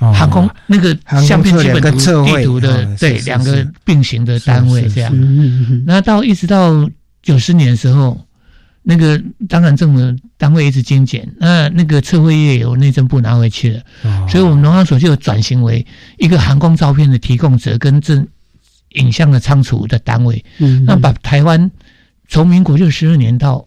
[0.00, 5.14] 航空那个相片基本图地图的，对，两个并行的单位这样。
[5.86, 6.90] 那到一直到
[7.22, 8.20] 九十年的时候，
[8.82, 15.86] 那个当然政府单位一直精简，那那个测绘业由内政部拿回去了，所以我们农航所就转型为
[16.18, 18.26] 一个航空照片的提供者跟正
[18.94, 20.44] 影像的仓储的单位。
[20.58, 21.70] 嗯，那把台湾。
[22.28, 23.66] 从民国六十二年到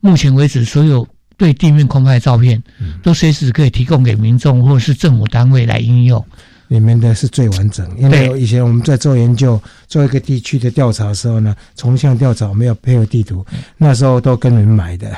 [0.00, 2.62] 目前为止，所有对地面空拍照片，
[3.02, 6.24] 都随时可以提供给民众或是政府单位来应用。
[6.70, 13.44] 里面的是最完整，因为以前我们在做研究、做一个地区的调查的时候呢，从向调查，没有配合地图，
[13.76, 15.10] 那时候都跟人买的。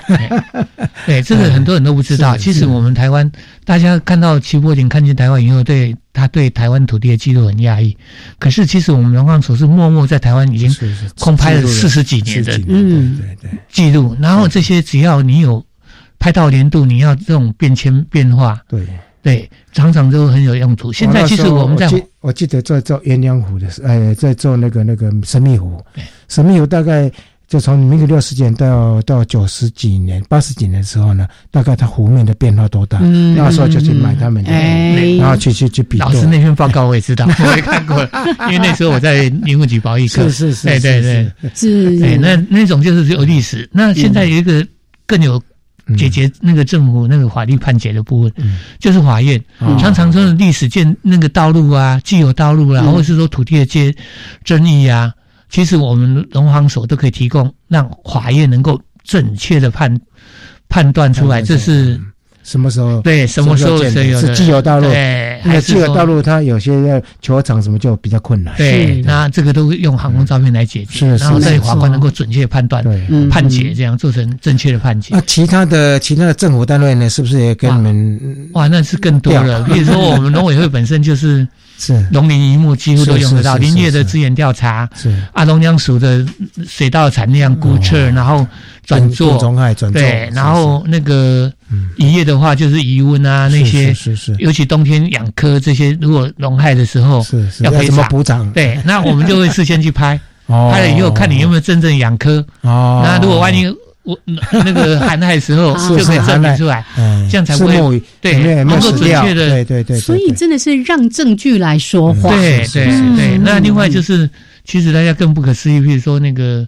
[1.04, 2.38] 对，这个 很多人都不知道。
[2.38, 3.30] 其实我们台湾，
[3.66, 7.94] 大家看到齐柏林看见台湾以后，对他对台湾土地的记录很压抑。
[8.38, 10.74] 可是其实我们龙航所是默默在台湾已经
[11.18, 15.62] 空拍了四十几年的嗯对对记录，然后这些只要你有
[16.18, 18.86] 拍到年度，你要这种变迁变化，对。
[19.22, 20.92] 对，常常都很有用处。
[20.92, 21.88] 现在其实我们在，
[22.20, 25.80] 我记得在做鸳鸯湖的时，哎，在做那个那个神秘湖。
[26.28, 27.08] 神秘湖大概
[27.46, 32.99] 就从民国六十年到到九十几年、八十几年的时候呢，大概它湖面的变化多大？
[32.99, 34.51] 那时候就去买他们的，
[35.18, 35.99] 然后去去去比。
[35.99, 37.97] 老师那篇报告我也知道，我也看过，
[38.51, 40.28] 因为那时候我在林务局保育课。
[40.30, 42.05] 是是是，对对对，是。
[42.05, 43.70] 哎，那那种就是有历史。
[43.70, 44.66] 那现在有一个
[45.07, 45.40] 更有。
[45.97, 48.33] 解决那个政府那个法律判决的部分，
[48.78, 49.43] 就是法院。
[49.78, 53.95] 像长春的历史建那个道路啊，既有道路啊，或者是说土地的建
[54.45, 55.12] 争议啊，
[55.49, 60.01] 其实我们农行所都可以提供，让法院能够准确的判
[60.68, 62.01] 判断出来，这是。
[62.53, 63.00] 什么时候？
[63.00, 64.86] 对，什么时候是既有道路？
[64.90, 68.55] 对，那既有道路，它有些要球场什么就比较困难。
[68.59, 72.84] 对，那这个都用航空照片来解决，然后在法官能够准确判断、
[73.30, 75.14] 判决，这样做成正确的判决。
[75.14, 77.09] 那其他的其他的政府单位呢？
[77.09, 78.50] 是不是也跟你们？
[78.53, 79.62] 哇，那是更多了。
[79.72, 81.48] 比如说，我们农委会本身就是。
[81.79, 82.07] 是。
[82.11, 86.25] 农林渔牧几乎都用得到林业的资源调查，是阿龙江属的
[86.66, 88.47] 水稻产量估测，然后
[88.87, 89.39] 转做
[89.93, 91.53] 对，然后那个
[91.97, 97.64] 渔业的话就是渔温啊那些，是是，尤其冬天养科这些，如果农害的时候是是。
[97.64, 98.51] 要怎么补涨？
[98.53, 102.45] 对，那我们就会事先去拍， 拍了以后看你有没有真正养科。
[102.62, 103.64] 哦，那如果万一
[104.05, 106.84] 我那个 寒害时候就可以证明出来，
[107.30, 108.34] 这样才不会对
[108.64, 110.00] 能够准确的对对对。
[110.00, 112.30] 所以真的是让证据来说话。
[112.30, 112.86] 对对
[113.16, 113.38] 对。
[113.38, 114.28] 那另外就是，
[114.64, 116.66] 其实大家更不可思议，比如说那个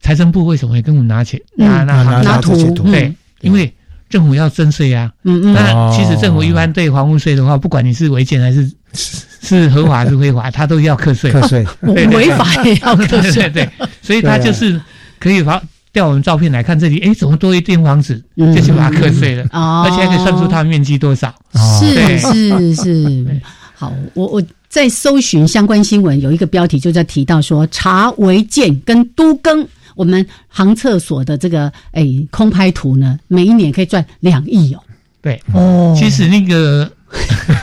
[0.00, 2.56] 财政部为什么会跟我们拿钱拿拿拿图？
[2.90, 3.70] 对，因为
[4.08, 5.12] 政府要征税啊。
[5.24, 5.52] 嗯嗯。
[5.52, 8.70] 那其实政府一般对房屋税的话，不管你是违建还是
[9.42, 11.30] 是合法还是非法，他都要课税。
[11.30, 11.66] 课税。
[11.82, 13.50] 违法也要课税。
[13.50, 13.68] 对。
[14.00, 14.80] 所以他就是
[15.18, 15.62] 可以把。
[15.92, 18.22] 调我们照片来看，这里哎，怎么多一间房子？
[18.36, 21.34] 就去把它课税了，而且还可以算出它面积多少。
[21.54, 23.40] 是是是，
[23.74, 29.66] 好，我我在搜寻相关新闻，有一个标题就在提到说，查违建跟都更，
[29.96, 34.80] 我们行厕所的这个哎空拍图呢，每一年可以赚两亿哦。
[35.20, 36.90] 对哦，其实那个。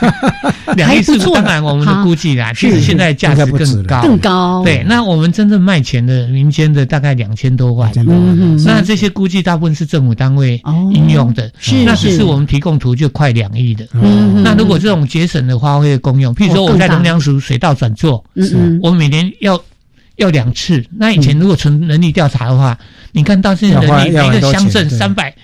[0.76, 4.62] 两亿是当然我们的估计啦，其实现在价值更高，更高。
[4.64, 7.90] 对，那我们真正卖钱的民间的大概两千多万，
[8.64, 10.60] 那这些估计大部分是政府单位
[10.92, 11.50] 应用的，
[11.84, 13.86] 那只是我们提供图就快两亿的。
[14.44, 18.24] 那如果这种节省的话，会公用，譬如说我在农粮署水稻转做，
[18.82, 19.60] 我每年要
[20.16, 20.84] 要两次。
[20.96, 22.78] 那以前如果纯人力调查的话，
[23.12, 25.34] 你看到现在人力每个乡镇三百。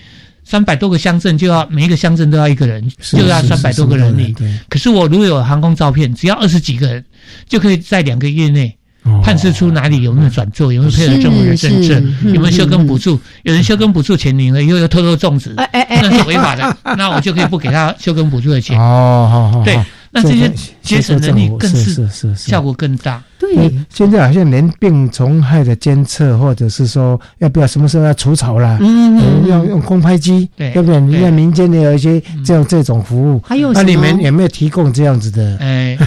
[0.44, 4.34] 三百多个乡镇就要每一个乡镇都要一个人，就要三百多个人力。
[4.68, 7.04] 可是我如果有航空照片，只要二十几个人，
[7.48, 8.76] 就可以在两个月内
[9.22, 11.94] 判示出哪里有没有转做，有没有配合政府的政策，
[12.28, 13.18] 有没有休耕补助。
[13.42, 16.76] 有人休耕补助钱领了，又偷偷种植，那是违法的。
[16.96, 18.78] 那我就可以不给他休耕补助的钱。
[18.78, 19.64] 哦，好好。
[19.64, 19.78] 对。
[20.14, 20.50] 那这些
[20.80, 23.22] 节省能力更是是是效果更大。
[23.38, 31.06] 对，现在好像连病虫害的监测，或者是说要不要什么时候要除草啦，嗯，要用空拍机，对要不然？
[31.06, 35.56] 你看民间的有一些这样这种服务，还有那你们有没有提供这样子的？
[35.58, 35.98] 哎，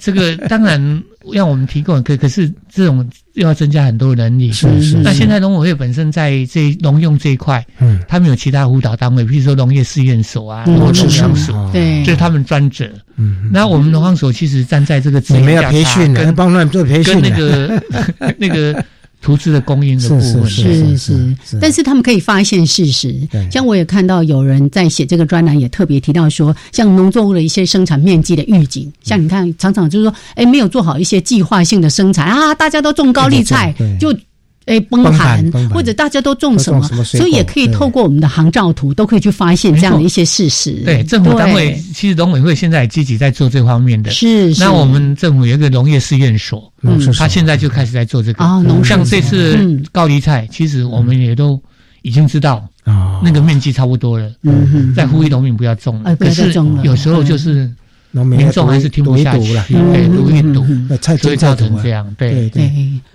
[0.00, 1.02] 这个当然。
[1.32, 4.52] 让我们提供可可是这种又要增加很多能力。
[4.52, 4.96] 是是。
[4.96, 12.88] 那现在农委会本身在这农用这一块，嗯，他们有其他辅导单位，比如说农业试验所啊，农粮所，对，这是他们专责。
[13.16, 13.50] 嗯。
[13.52, 17.82] 那我们农行所其实站在这个你们要培训，跟帮他们做培训，跟那个
[18.38, 18.84] 那个。
[19.20, 20.46] 图资的供应的部分。
[20.46, 23.16] 是是，但是他们可以发现事实。
[23.50, 34.16] 像我也看到有人在写这个专栏，也特别提到说，像农作物的一些生产面积的预警，像你看，常常就是说，哎，没有做好一些计划性的生产啊，大家都种高丽菜就。
[34.66, 40.72] 哎，崩盘，或者大家都种什么，所以也可以透过我们的航照图，都可以去发现这样的一些事实。
[40.84, 44.10] 对，政府单位其实农委会现在积极在做这方面的。
[44.10, 48.44] 是，那我们政府有一个农业试验所，嗯，他现在就开始在做这个。
[48.44, 51.62] 啊，农像这次高丽菜，其实我们也都
[52.02, 54.28] 已经知道啊，那个面积差不多了。
[54.42, 56.16] 嗯哼，在呼吁农民不要种了。
[56.16, 56.52] 可是
[56.82, 57.70] 有时候就是。
[58.24, 60.64] 民众还是听不下去，对，读一读，
[61.18, 62.70] 所以造成这样，对对。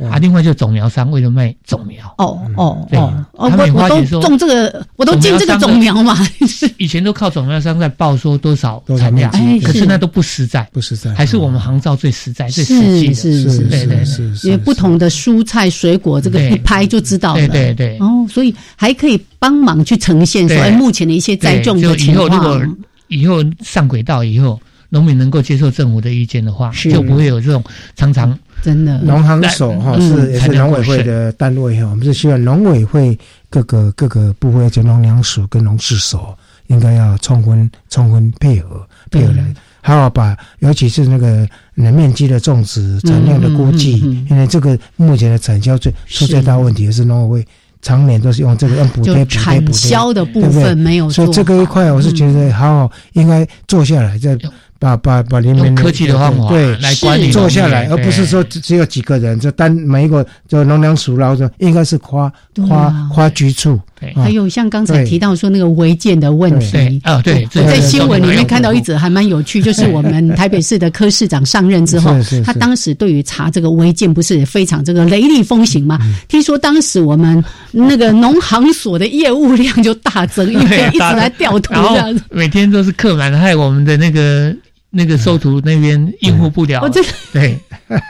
[0.09, 6.17] 啊，另外就种苗商为了卖种苗，哦哦哦，他们我都种这个，我都进这个种苗嘛。
[6.77, 9.31] 以前都靠种苗商在报说多少产量，
[9.61, 14.47] 可是那都不实在，不实在，还是我们杭照最实在、最实际的，是是是是。
[14.47, 17.97] 因为不同的蔬菜水果，这个一拍就知道了，对对对。
[17.99, 22.27] 哦，所以还可以帮忙去呈现说目前的一些栽种的情况。
[22.27, 22.77] 以后如果
[23.07, 24.59] 以后上轨道以后。
[24.93, 27.63] 农民能够接受政府的意见的话，就不会有这种
[27.95, 28.99] 常常真的。
[28.99, 33.17] 农行所哈是也是农委会的单位哈，我们是希望农委会
[33.49, 36.37] 各个各个部会，就农粮署跟农事所，
[36.67, 39.45] 应该要充分充分配合配合来，
[39.79, 43.97] 还要把尤其是那个面积的种植产量的估计，
[44.29, 47.47] 因为这个目前的产销最出最大问题的是农委会
[47.81, 54.37] 常年都是用这个用补贴补贴补贴销的部分没有，所以这个一块我是觉得好好应该做下来再。
[54.81, 62.33] 把把把里面科技的方法对来管理做下来，而不是说只只有几个人，就单每一个就农粮署然后应该是跨
[62.65, 63.79] 跨跨局处。
[63.99, 75.99] 对，还有像刚才提到说那个违建的问题啊，对，我在新闻里面看到一则还蛮有趣，就是我们台北市的柯市长上任之后，他当时对于查这个违建不是非常这个雷厉风行吗？
[76.27, 84.51] 听说当时我们那个农行所的业务量就大增，因为一直来调图这样子，每天都是客满，害我们的那个。
[84.93, 86.87] 那个收徒那边应付不了，
[87.31, 87.57] 对，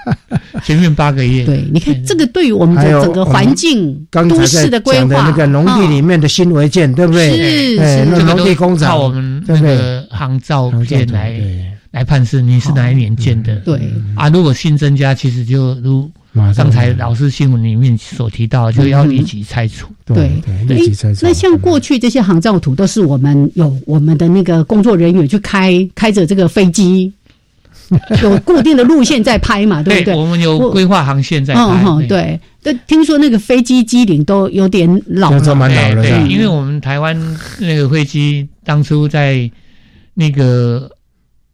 [0.65, 1.45] 前面八个月。
[1.45, 7.29] 对，你看这个对于我们的整个环境、都市的规划，那个农地里面的新违建，对不对？
[7.37, 11.39] 是是，这个都靠我们那个航照片来
[11.91, 13.55] 来判是你是哪一年建的。
[13.57, 13.79] 对
[14.15, 16.09] 啊，如果新增加，其实就如。
[16.55, 19.87] 刚才老师新闻里面所提到，就要立即拆除。
[20.05, 21.25] 对对，立即拆除。
[21.25, 27.11] 那像过去这些航照图，都是我们有我们的那个工作人员去开 开着这个飞机
[28.23, 30.15] 有固定的路线在拍嘛， 对不对？
[30.15, 31.61] 我们有规划航线在拍。
[31.85, 32.39] 嗯，对。
[32.63, 36.03] 但听说那个飞机机龄都有点老了，蛮老了。
[36.03, 37.19] 对，因为我们台湾
[37.59, 39.49] 那个飞机当初在
[40.13, 40.89] 那个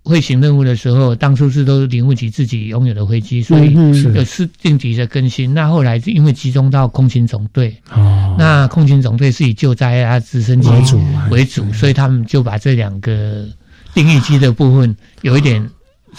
[0.07, 5.53] 会行任务的时候，当初是都是领悟起自己拥有的飞机，所以有是定期的更新。
[5.53, 10.99] 那后来因为集中到空勤总队，哦，那空勤总队是以救灾啊、直升机为主
[11.29, 13.45] 为主，所以他们就把这两个
[13.93, 15.69] 定义机的部分有一点。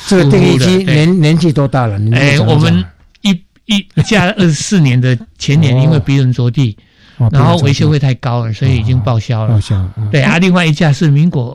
[0.06, 1.98] 这个定义机年年纪多大了？
[2.12, 2.84] 哎，我们。
[3.70, 6.74] 一一架二十四年的前年，因为鼻人着地，
[7.30, 9.52] 然后维修费太高了，所以已经报销了。
[9.52, 9.86] 报销。
[10.10, 11.54] 对啊，另外一架是民国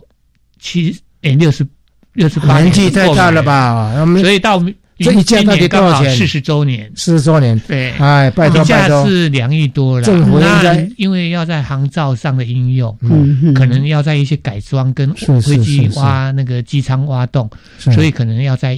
[0.59, 1.65] 七哎六十
[2.13, 3.93] 六十八年纪太大了吧？
[4.21, 4.63] 所以到
[4.99, 6.15] 这一架到底多少钱？
[6.15, 6.91] 四十周年。
[6.95, 7.59] 四十周年。
[7.67, 7.91] 对。
[7.93, 9.07] 哎，拜托拜托。
[9.07, 10.05] 是两亿多了。
[10.05, 17.49] 政府应该因为要在航照上的应用，嗯可能要在一些改装跟飞机挖那个机舱挖洞，
[17.79, 18.77] 所以可能要在。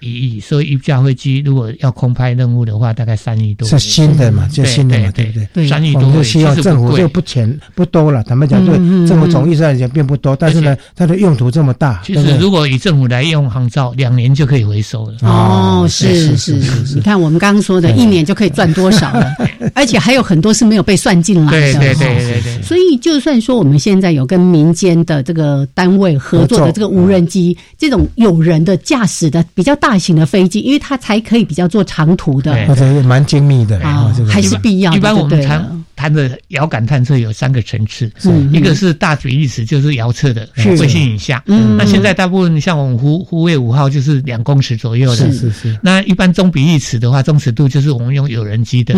[0.00, 3.66] 一亿，所以一架飞机如果要空拍任务的话，大概三亿多。
[3.66, 4.46] 是新的嘛？
[4.48, 5.66] 就新的嘛，对不对？
[5.66, 8.22] 三亿多，就希望政府就不钱不多了。
[8.24, 8.74] 坦白讲，对
[9.06, 12.02] 政府总预算来讲并不多，但是呢，它的用途这么大。
[12.04, 15.14] 其实如果以政府来用航照，两年就可以回收了。
[15.22, 19.32] 哦，是是是，你看我们刚刚说的，一年就可以赚多少了？
[19.74, 21.72] 而且还有很多是没有被算进来的。
[21.72, 22.62] 对对对对对。
[22.62, 30.60] 所以就算说我们现在有跟民间的这个单位合作的这个无人机，这种有人的驾驶的比较大型的飞机。
[30.60, 34.92] 因为它才可以比较做长途的，或者蛮精密的啊，还是必要。
[34.94, 38.10] 一般我们谈谈的遥感探测有三个层次，
[38.52, 41.42] 一个是大比例尺，就是遥测的卫星影像。
[41.46, 45.78] 那现在大部分像我们呼呼卫五号就是两公尺左右的，是是是。
[45.82, 48.94] 那一般中比例尺的话，中尺度就是我们用有人机的，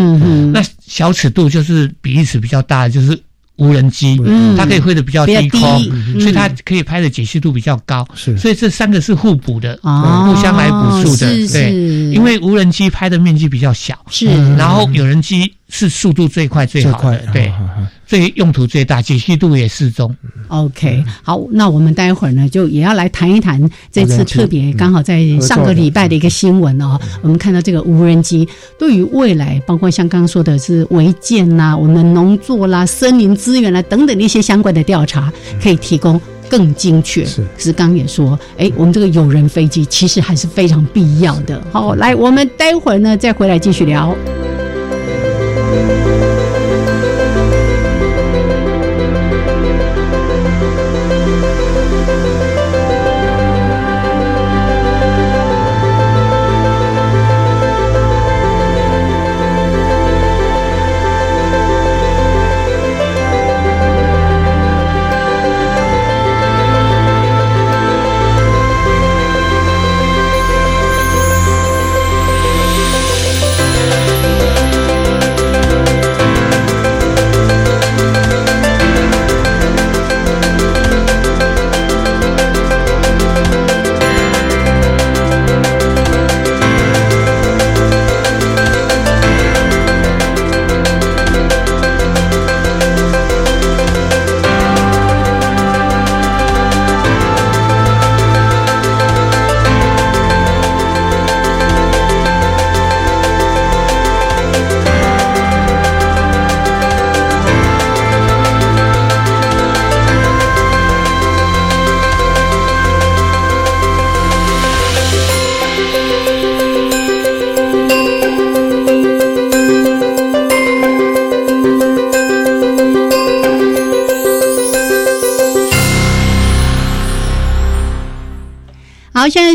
[0.51, 3.19] 那小尺度就是比例尺比较大，就是。
[3.59, 4.19] 无人机，
[4.57, 5.83] 它可以飞得比较低空，
[6.19, 8.07] 所以它可以拍的解析度比较高。
[8.15, 11.27] 是，所以这三个是互补的，互相来补助的。
[11.49, 11.71] 对，
[12.11, 15.53] 因为无人机拍的面积比较小，是，然后有人机。
[15.69, 17.51] 是速度最快最好的，对，
[18.05, 20.13] 最用途最大，解析度也适中。
[20.47, 26.99] OK，好，那我们待会儿呢，就也要来谈一谈这次特别刚好在上个礼拜的一个新闻哦。
[27.21, 28.49] 我们看到这个无人机
[28.79, 37.23] 对于未来，包括像刚刚说的是违建啦、我们农作啦、森林资源啦等等的一些相关的调查，可以提供更精确。
[37.23, 41.61] 是，是刚也说，哎，我们这个有人飞机其实还是非常必要的。
[41.71, 44.15] 好，来，我们待会儿呢再回来继续聊。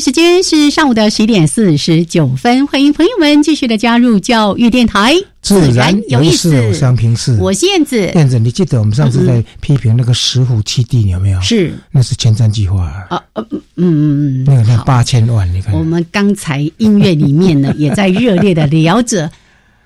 [0.00, 6.74] 时间是上午的十一点四十九分，欢迎朋友们继续的加入教育电台，自然有意思。
[6.74, 8.10] 相平视，我是燕子。
[8.14, 11.40] 燕子，你记得我们上次在批评那个石虎基地有没有？
[11.40, 13.22] 是，那是前瞻计划啊。
[13.34, 15.72] 呃，嗯嗯，那个那八千万，你看。
[15.74, 19.30] 我们刚才音乐里面呢，也在热烈的聊着，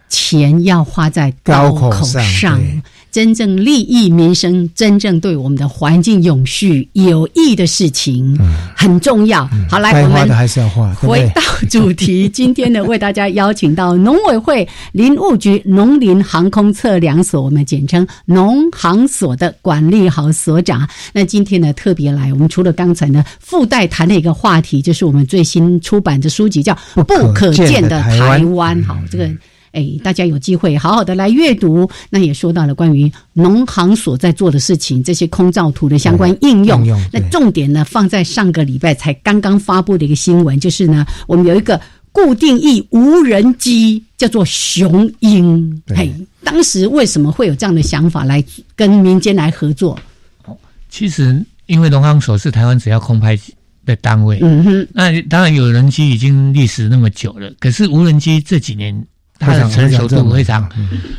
[0.08, 2.58] 钱要花在刀口上。
[3.18, 8.38] 真正利益民生、真正对我们的环境永续有益的事情
[8.76, 9.44] 很重要。
[9.68, 10.94] 好，来我们还是要画。
[10.94, 20.88] 回到主题，今天呢，为大家邀请到农委会林务局农林航空测量所，我们简称农航所的管理好所长。
[21.12, 28.80] 那今天呢，特别来，我们除了刚才呢附带谈的一个话题，就是我们最新出版的书籍叫《不可见的台湾》。
[28.86, 29.28] 好，这个。
[29.72, 31.88] 哎，大家有机会好好的来阅读。
[32.10, 36.86] 那也说到了关于农行所在做的事情，这些空照图的相关应用。
[37.12, 41.80] 那重点呢，放在上个礼拜才刚刚发布的一个新闻，就是呢，我们有一个
[42.12, 45.82] 固定翼无人机，叫做雄鹰。
[45.88, 46.12] 嘿，
[46.42, 48.42] 当时为什么会有这样的想法来
[48.74, 49.98] 跟民间来合作？
[50.44, 50.56] 哦，
[50.88, 53.38] 其实因为农行所是台湾只要空拍。
[53.86, 58.94] 的单位，嗯哼，那当然有人机已经历史那么久了，可是无人机这几年
[59.38, 60.68] 它的成熟度非常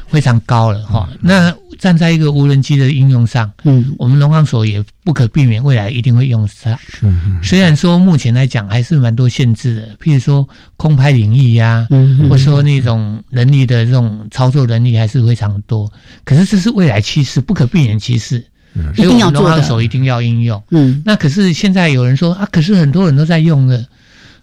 [0.07, 1.09] 非常高了哈。
[1.21, 6.77] 那站在一个无人机的应用上，嗯，我们农行所也不可避免未来一定会用它。
[7.41, 15.89] 虽然说目前来讲还是蛮多限制的，譬如说空拍领域呀，嗯或说那种人力的这种操作能力还是非常多。
[16.25, 18.45] 可是这是未来趋势，不可避免趋势。
[18.95, 20.61] 所以我们做的，手一定要应用。
[20.71, 23.85] 嗯，那可是现在有人说啊，可是很多人都在用的。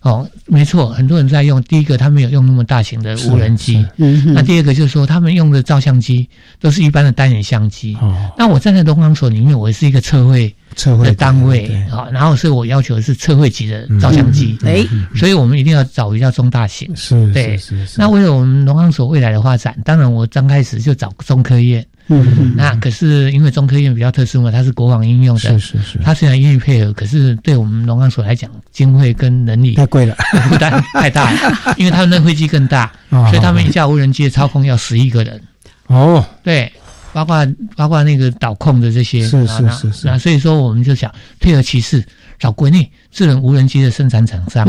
[0.03, 1.61] 哦，没错，很多人在用。
[1.63, 3.85] 第一个，他没有用那么大型的无人机。
[3.97, 6.29] 嗯，那第二个就是说，他们用的照相机
[6.61, 7.97] 都是一般的单眼相机。
[8.01, 14.57] 哦，那我站在东方所里面，我是一个测绘测绘的单位啊，然后是我要求的是测绘级的照相机。
[14.65, 16.95] 哎，所以我们一定要找比较中大型。
[16.95, 21.85] 是，对，是是那为了我们农行所未来的发展，当然我刚开始就找中科院。
[22.09, 25.99] 嗯，那可是因为中科院比较特殊嘛，它是国防应用的，是是是。
[26.05, 30.15] 它虽然愿意配合，可是对我们农行所来讲，经费跟能力太贵了，
[30.49, 31.75] 负担太大了。
[31.77, 35.41] 因为他们的飞机更大，所以他们一架无人机的操控要十一个人。
[35.89, 36.71] 哦，对，
[37.17, 40.07] 包括包括那个导控的这些，是是是是。
[40.07, 41.11] 那所以说，我们就想
[41.41, 42.05] 退而其次。
[42.39, 44.69] 找国内智能无人机的生产厂商，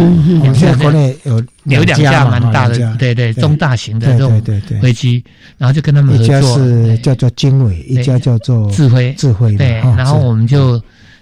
[0.56, 4.42] 现在国内有有两架蛮大的，对对，中大型的这种
[4.82, 5.22] 飞机，
[5.58, 9.14] 然后就跟他们合作，一家是叫做经纬，一家叫做智慧。
[9.18, 10.82] 智慧，对，然后我们就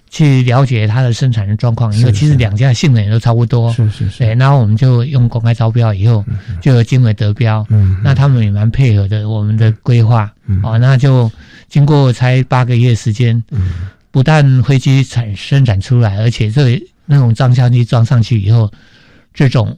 [0.10, 6.24] 去了解它的生产的状况，因为其实两家性能也都差不多，是是是，对，然后我们就用公开招标以后，
[6.62, 10.32] 就有经纬得标，嗯，那他们也蛮配合的，我们的规划，
[10.64, 11.32] 哦，那就
[11.68, 13.72] 经过才八个月时间，嗯。
[14.12, 18.72] 不但飞机产生产出来，而且这那种照相机装上去以后，
[19.34, 19.78] 这种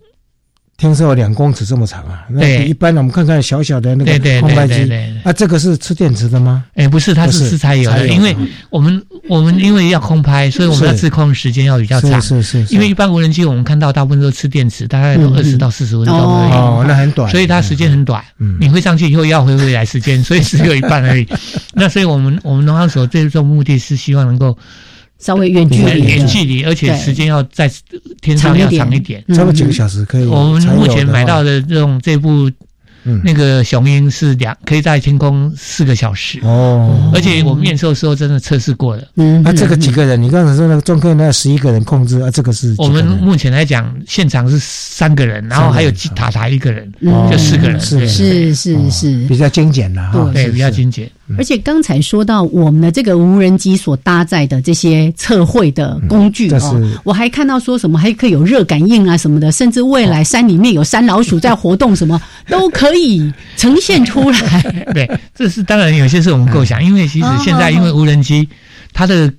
[0.78, 2.23] 听说有两公尺这么长啊？
[2.39, 4.89] 对，一般的我们看看小小的那个空拍机，
[5.23, 6.63] 啊，这个是吃电池的吗？
[6.75, 8.36] 哎，不是，它是吃柴油的，因为
[8.69, 9.03] 我们。
[9.30, 12.21] 我们因为要空拍，所以我们要自控时间要比较长。
[12.21, 12.73] 是是是。
[12.73, 16.51] 因为一般无人机我们看到大部分都吃电池，大概都二十到四十分钟而已。
[16.53, 17.30] 哦，那很短。
[17.30, 18.23] 所以它时间很短。
[18.38, 18.55] 嗯。
[18.57, 21.28] 你会上去以后要回回来时间，所以只有一半而已。
[21.75, 24.57] 那所以我们我们农行所最终目的是希望能够
[25.20, 27.72] 稍微远距离、远距离，而且时间要在
[28.22, 30.26] 天上要长一点，差不多几个小时可以。
[30.26, 32.49] 我们目前买到的这种这部。
[33.23, 36.39] 那个雄鹰是两可以在天空四个小时。
[36.43, 39.03] 哦，而且我们验收的时候真的测试过了。
[39.15, 40.21] 嗯，那这个几个人？
[40.21, 42.75] 你刚才说那个中科那十一个人控制啊，这个是？
[42.77, 46.91] 我们目前来讲，现场是三个人，然后还有塔台一个人，
[47.31, 47.79] 就四个人。
[47.79, 50.31] 是是是是，比较精简了哈。
[50.33, 51.09] 对，比较精简。
[51.37, 62.96] 而且刚才说到我们的这个无人机所搭载的这些测绘的工具哦，我还看到说什么还可以有热感应啊什么的，甚至未来山里面有山老鼠在活动，什么 都可以
[63.55, 64.61] 呈现出来。
[64.93, 68.47] 对，这是当然有些是我们构想，因为其实现在因为无人机
[68.93, 69.31] 它的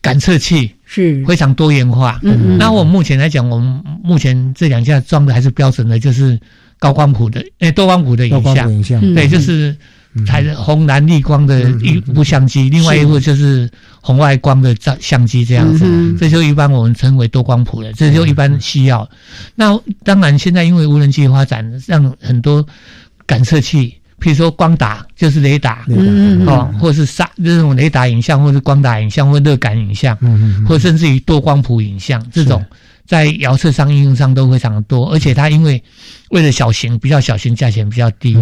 [0.00, 2.18] 感测器是非常多元化。
[2.22, 2.58] 嗯嗯。
[2.58, 6.38] 那我目前来讲，我们目前这两架装的还是标准的，就是
[6.78, 9.00] 高光谱的，诶，多光谱的影像。
[9.14, 9.76] 对，就是。
[10.26, 13.68] 采红蓝绿光的一部相机，另外一部就是
[14.00, 15.84] 红外光的照相机，这样子，
[16.18, 19.06] 这就一般我们称为多光谱的，这就一般需要。
[19.54, 22.66] 那当然，现在因为无人机发展，让很多
[23.26, 25.84] 感测器，譬如说光打就是雷达，
[26.46, 30.16] 哦，或是杀这种雷达影像，或是光打影像，或热感影像，
[30.66, 32.64] 或甚至于多光谱影像这种。
[33.06, 35.80] 在遥测上应用上都非常多，而且它因为
[36.30, 38.34] 为了小型比较小型，价钱比较低，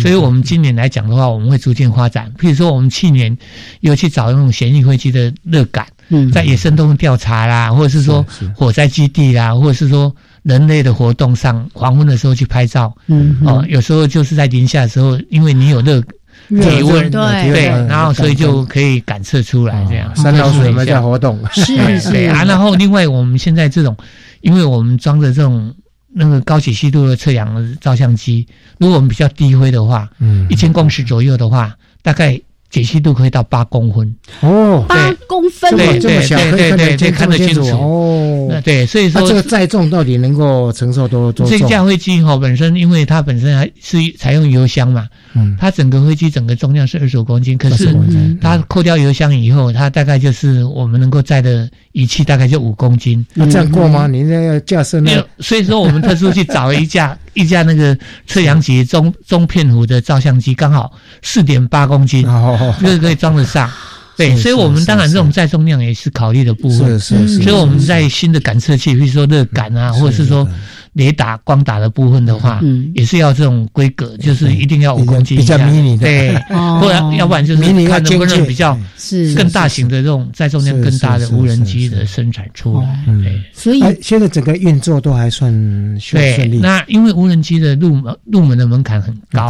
[0.00, 2.32] 所以我们今年来讲的话，我们会逐渐发展。
[2.38, 3.36] 譬如说，我们去年
[3.80, 5.84] 有去找那种旋翼飞机的热感，
[6.32, 8.24] 在野生动物调查啦，或者是说
[8.54, 16.02] 火灾基地啦，或者是说人类的活动上，黄昏的时候去拍照，嗯哦，有时候就是在零下的时候，因为你有热。
[16.48, 20.14] 体温对，然后所以就可以感测出来这样。
[20.16, 21.38] 三老鼠有没有在活动？
[21.52, 23.96] 是是啊，然后另外我们现在这种，
[24.40, 25.72] 因为我们装着这种
[26.12, 28.46] 那个高解析度的测氧照相机，
[28.78, 32.38] 如果我们比较低灰的话，嗯，一千公尺左右的话，大概
[32.72, 38.60] 解析度可以到八公分哦，八公分，对对对对对，看得清楚哦。
[38.64, 41.58] 对，所以说这个载重到底能够承受多多重？
[41.58, 47.94] 这架飞机哈本身，因为它本身还是采用油箱嘛，嗯，它整个飞机整个重量是二十五公斤，可是
[48.40, 53.24] 它扣掉油箱以后，它大概就是我们能够载的仪器大概就五公斤。
[53.34, 54.06] 那这样过吗？
[54.06, 55.22] 你那要架设那？
[55.40, 57.96] 所以说我们特殊去找一架一架那个
[58.26, 62.22] 测量级中中片幅的照相机，刚好四点八公斤。
[62.22, 63.70] 这个可以装得上，
[64.16, 66.98] 对，所以我们当然这种载重量也是考虑的部分。
[67.00, 67.42] 是是是。
[67.42, 70.46] 所以我们在新的感测器，比如说热感啊，或者是说
[70.92, 72.60] 雷达、光打的部分的话，
[72.94, 76.34] 也是要这种规格，就是一定要五公斤比较迷你的，对，
[76.78, 83.04] 或者要不然就是看能不能比较是更大型的这种载重量更大的无人机的生产出来。
[83.22, 85.50] 对，所以现在整个运作都还算
[85.98, 86.58] 顺利。
[86.58, 89.48] 那因为无人机的入门入门的门槛很高，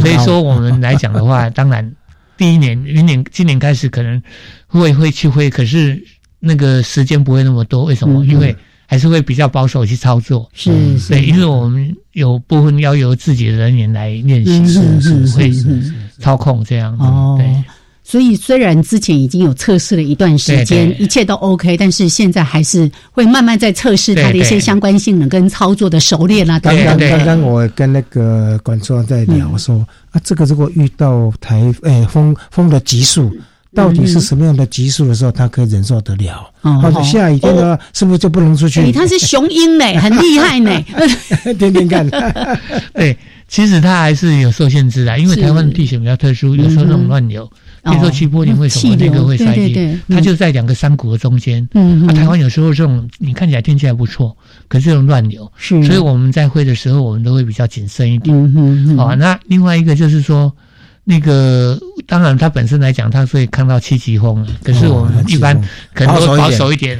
[0.00, 1.92] 所以说我们来讲的话， 当然。
[2.36, 4.22] 第一年，明年、今年开始可能
[4.66, 6.02] 会会去会，可是
[6.38, 7.84] 那个时间不会那么多。
[7.84, 8.24] 为什么？
[8.26, 8.54] 因为
[8.86, 10.48] 还是会比较保守去操作。
[10.52, 10.70] 是，
[11.08, 15.52] 对，因为我们有部分要由自己的人员来练习，是是会
[16.18, 16.96] 操控这样。
[16.98, 17.64] 哦，对。
[18.08, 26.56] 所以虽然之前已经有测试了一段时间，一切都 OK，但是现在还是会慢慢在测试它的一些相关性能跟操作的熟练啊。
[26.60, 33.28] 刚刚刚刚我跟那个管仲在聊说啊，这个如果遇到台哎风风的急速，
[33.74, 36.48] 到底是什么样的急速的时候，它可以忍受得了？
[36.80, 38.92] 或者下雨天呢，是不是就不能出去？
[38.92, 40.80] 它是雄鹰呢， 很厉害呢，
[41.58, 42.08] 天天看。
[42.94, 47.50] 对，其实它还是有受限制的，因为台湾的地形比较特殊，有时候那种乱流。
[47.86, 49.98] 比如说七波林为什么那个会衰竭？
[50.08, 51.66] 它就在两个山谷的中间。
[51.74, 54.36] 嗯，啊，台湾有时候这种你看起来天气还不错，
[54.68, 58.36] 可是这种乱流，是，所以我们在会的时候，我们都会比较谨慎一点。
[58.36, 58.96] 嗯嗯。
[58.96, 60.52] 好，那另外一个就是说，
[61.04, 65.56] 那个当然它本身来讲，它会看到七级风，可是我们一般
[65.94, 66.98] 可能都保守一点，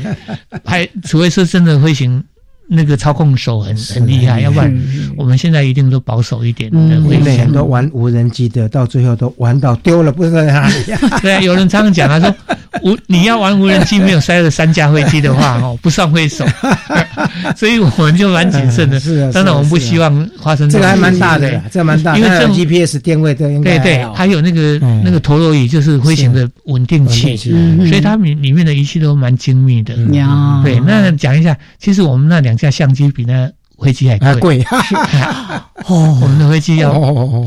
[0.64, 2.22] 还除非是真的飞行。
[2.68, 4.82] 那个操控手很很厉害，要不然
[5.16, 6.78] 我们现在一定都保守一点的。
[6.78, 10.74] 因为很多玩无人机的，到最后都玩到丢了，不知道在哪里。
[11.22, 12.34] 对啊，有人常常讲，他说
[12.82, 16.44] 无你要玩无人机，没有塞了三架飞机的话，哦，不算会手。
[17.56, 18.98] 所以我们就蛮谨慎的。
[18.98, 29.94] 是啊，当然我们不希望发生这个还蛮大的，这蛮大，因为 GPS 定位的应该对对，还有那个那个陀螺仪，就是飞行的稳定器，所以它里里面的仪器都蛮精密的。
[30.64, 32.55] 对，那讲一下，其实我们那两。
[32.56, 33.50] 架相机比那
[33.82, 34.64] 飞机还贵，
[35.86, 36.92] 哦，我们的飞机要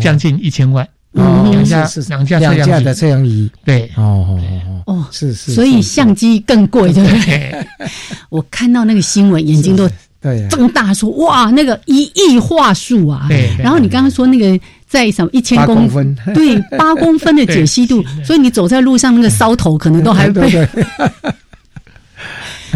[0.02, 4.40] 将近一千万，两架两架两架的摄像仪，对，哦哦
[4.86, 7.54] 哦，是是，所以相机更贵，对不对？
[8.30, 9.90] 我看到那个新闻，眼睛都
[10.22, 10.48] 对。
[10.50, 13.26] 睁大，说哇，那个一亿画素啊！
[13.28, 20.68] 对，然后你刚刚说那个在什么一千公分，对，八公分的解析度， 所以你走在路上那个梢头可能都还被。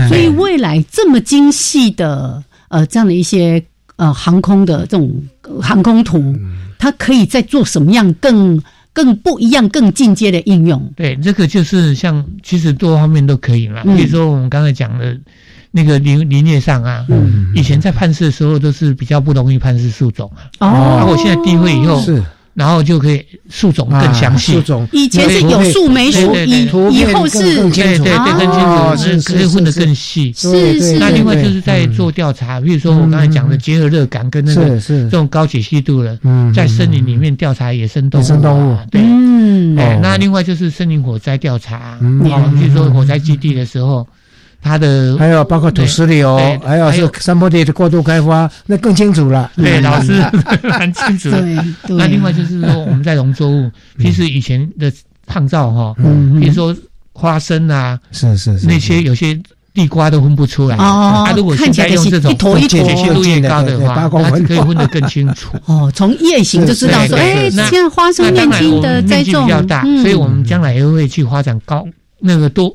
[0.08, 2.44] 所以未来这么精细的。
[2.70, 3.64] 呃，这样的一些
[3.98, 5.24] 呃航空的这种
[5.62, 6.36] 航空图，
[6.80, 8.60] 它可以在做什么样更
[8.92, 10.92] 更不一样、更进阶的应用？
[10.96, 13.84] 对，这个就是像其实多方面都可以嘛。
[13.84, 15.16] 比如说我们刚才讲的
[15.70, 17.06] 那个林林业上啊，
[17.54, 20.72] 以前在判试的时候都是比较不容易判试树种啊。
[20.72, 22.24] 哦，我现在低位以后是。
[22.54, 27.40] 然后就可以树种更详细，树种以前是有树没树，以以后是
[27.72, 30.32] 对对对更清楚，可以分得更细。
[30.36, 31.00] 是是。
[31.00, 36.18] 那另外就是在做调查，比如说我刚才讲的结合热感跟那个这种高解析度的，
[36.54, 38.24] 在森林里面调查野生动物。
[38.24, 38.78] 野生动物。
[38.92, 39.02] 对。
[39.82, 44.08] 哎，那另外就是森林火灾调查，比如说火灾基地的时候。
[44.64, 49.52] 它的还有包括土石流，还有是山坡地的过度开发，那更清楚了。
[49.58, 50.14] 对，老师
[50.64, 51.30] 蛮清楚。
[51.30, 51.58] 对，
[51.90, 54.92] 那另外就是说，我们在农作物，其实以前的
[55.28, 55.96] 抗造哈，
[56.40, 56.76] 比如说
[57.12, 59.38] 花生啊，是是是，那些有些
[59.74, 60.78] 地瓜都分不出来。
[60.78, 65.50] 哦，它如果现在用这种一坨一坨解析度越高的话，它可以分得更清楚。
[65.66, 71.86] 哦，从叶形就知道说，哎，现在花生面积的栽种比较大，所以我们将来也会去发展高
[72.20, 72.74] 那个多。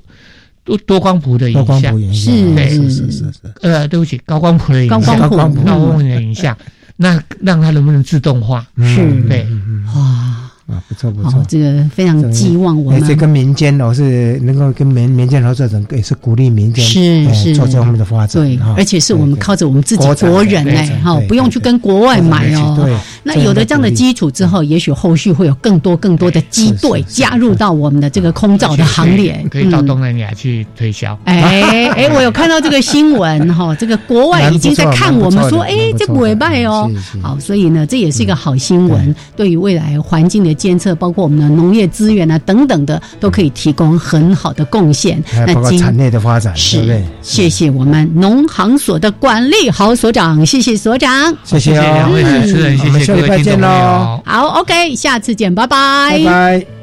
[0.68, 1.98] 多多光谱的影像。
[2.12, 3.32] 是是是是是。
[3.62, 5.62] 呃，对不起，高光谱的影像，高光谱。
[5.62, 6.54] 高光谱的影像，
[6.96, 8.66] 那让它能不能自动化？
[8.76, 9.46] 是，对，
[9.94, 10.27] 哇。
[10.68, 13.02] 啊，不错不错，这个非常寄望我们。
[13.06, 17.54] 这跟民间哦是能够跟民民间合作，整个也是鼓励民间是是。
[17.56, 18.42] 做这方面的发展。
[18.42, 22.76] 对，而且是我们靠着我们自己国人哎，哈，不用去跟国外买哦。
[22.78, 31.18] 对，那有了这样的基础之后，也许后续会有更多更多的机队加入到我们的这个空照的行列，可以到东南亚去推销。
[31.24, 31.62] 哎
[31.96, 36.90] 哎， 我有看到这个新闻哈，这个国外已经在看我们说，哎，这不会败哦。
[37.22, 45.22] 好，所以呢，这也是一个好新闻，对于未来环境的监测，包括我们的农业资源啊等等的，都可以提供很好的贡献。
[45.46, 54.22] 那包括产业的发展，是谢谢我们农行所的管理好所长，谢谢所长，谢谢两位主持人，谢谢各位听众朋友。
[54.24, 56.77] 好，OK，下次见，拜拜，拜拜。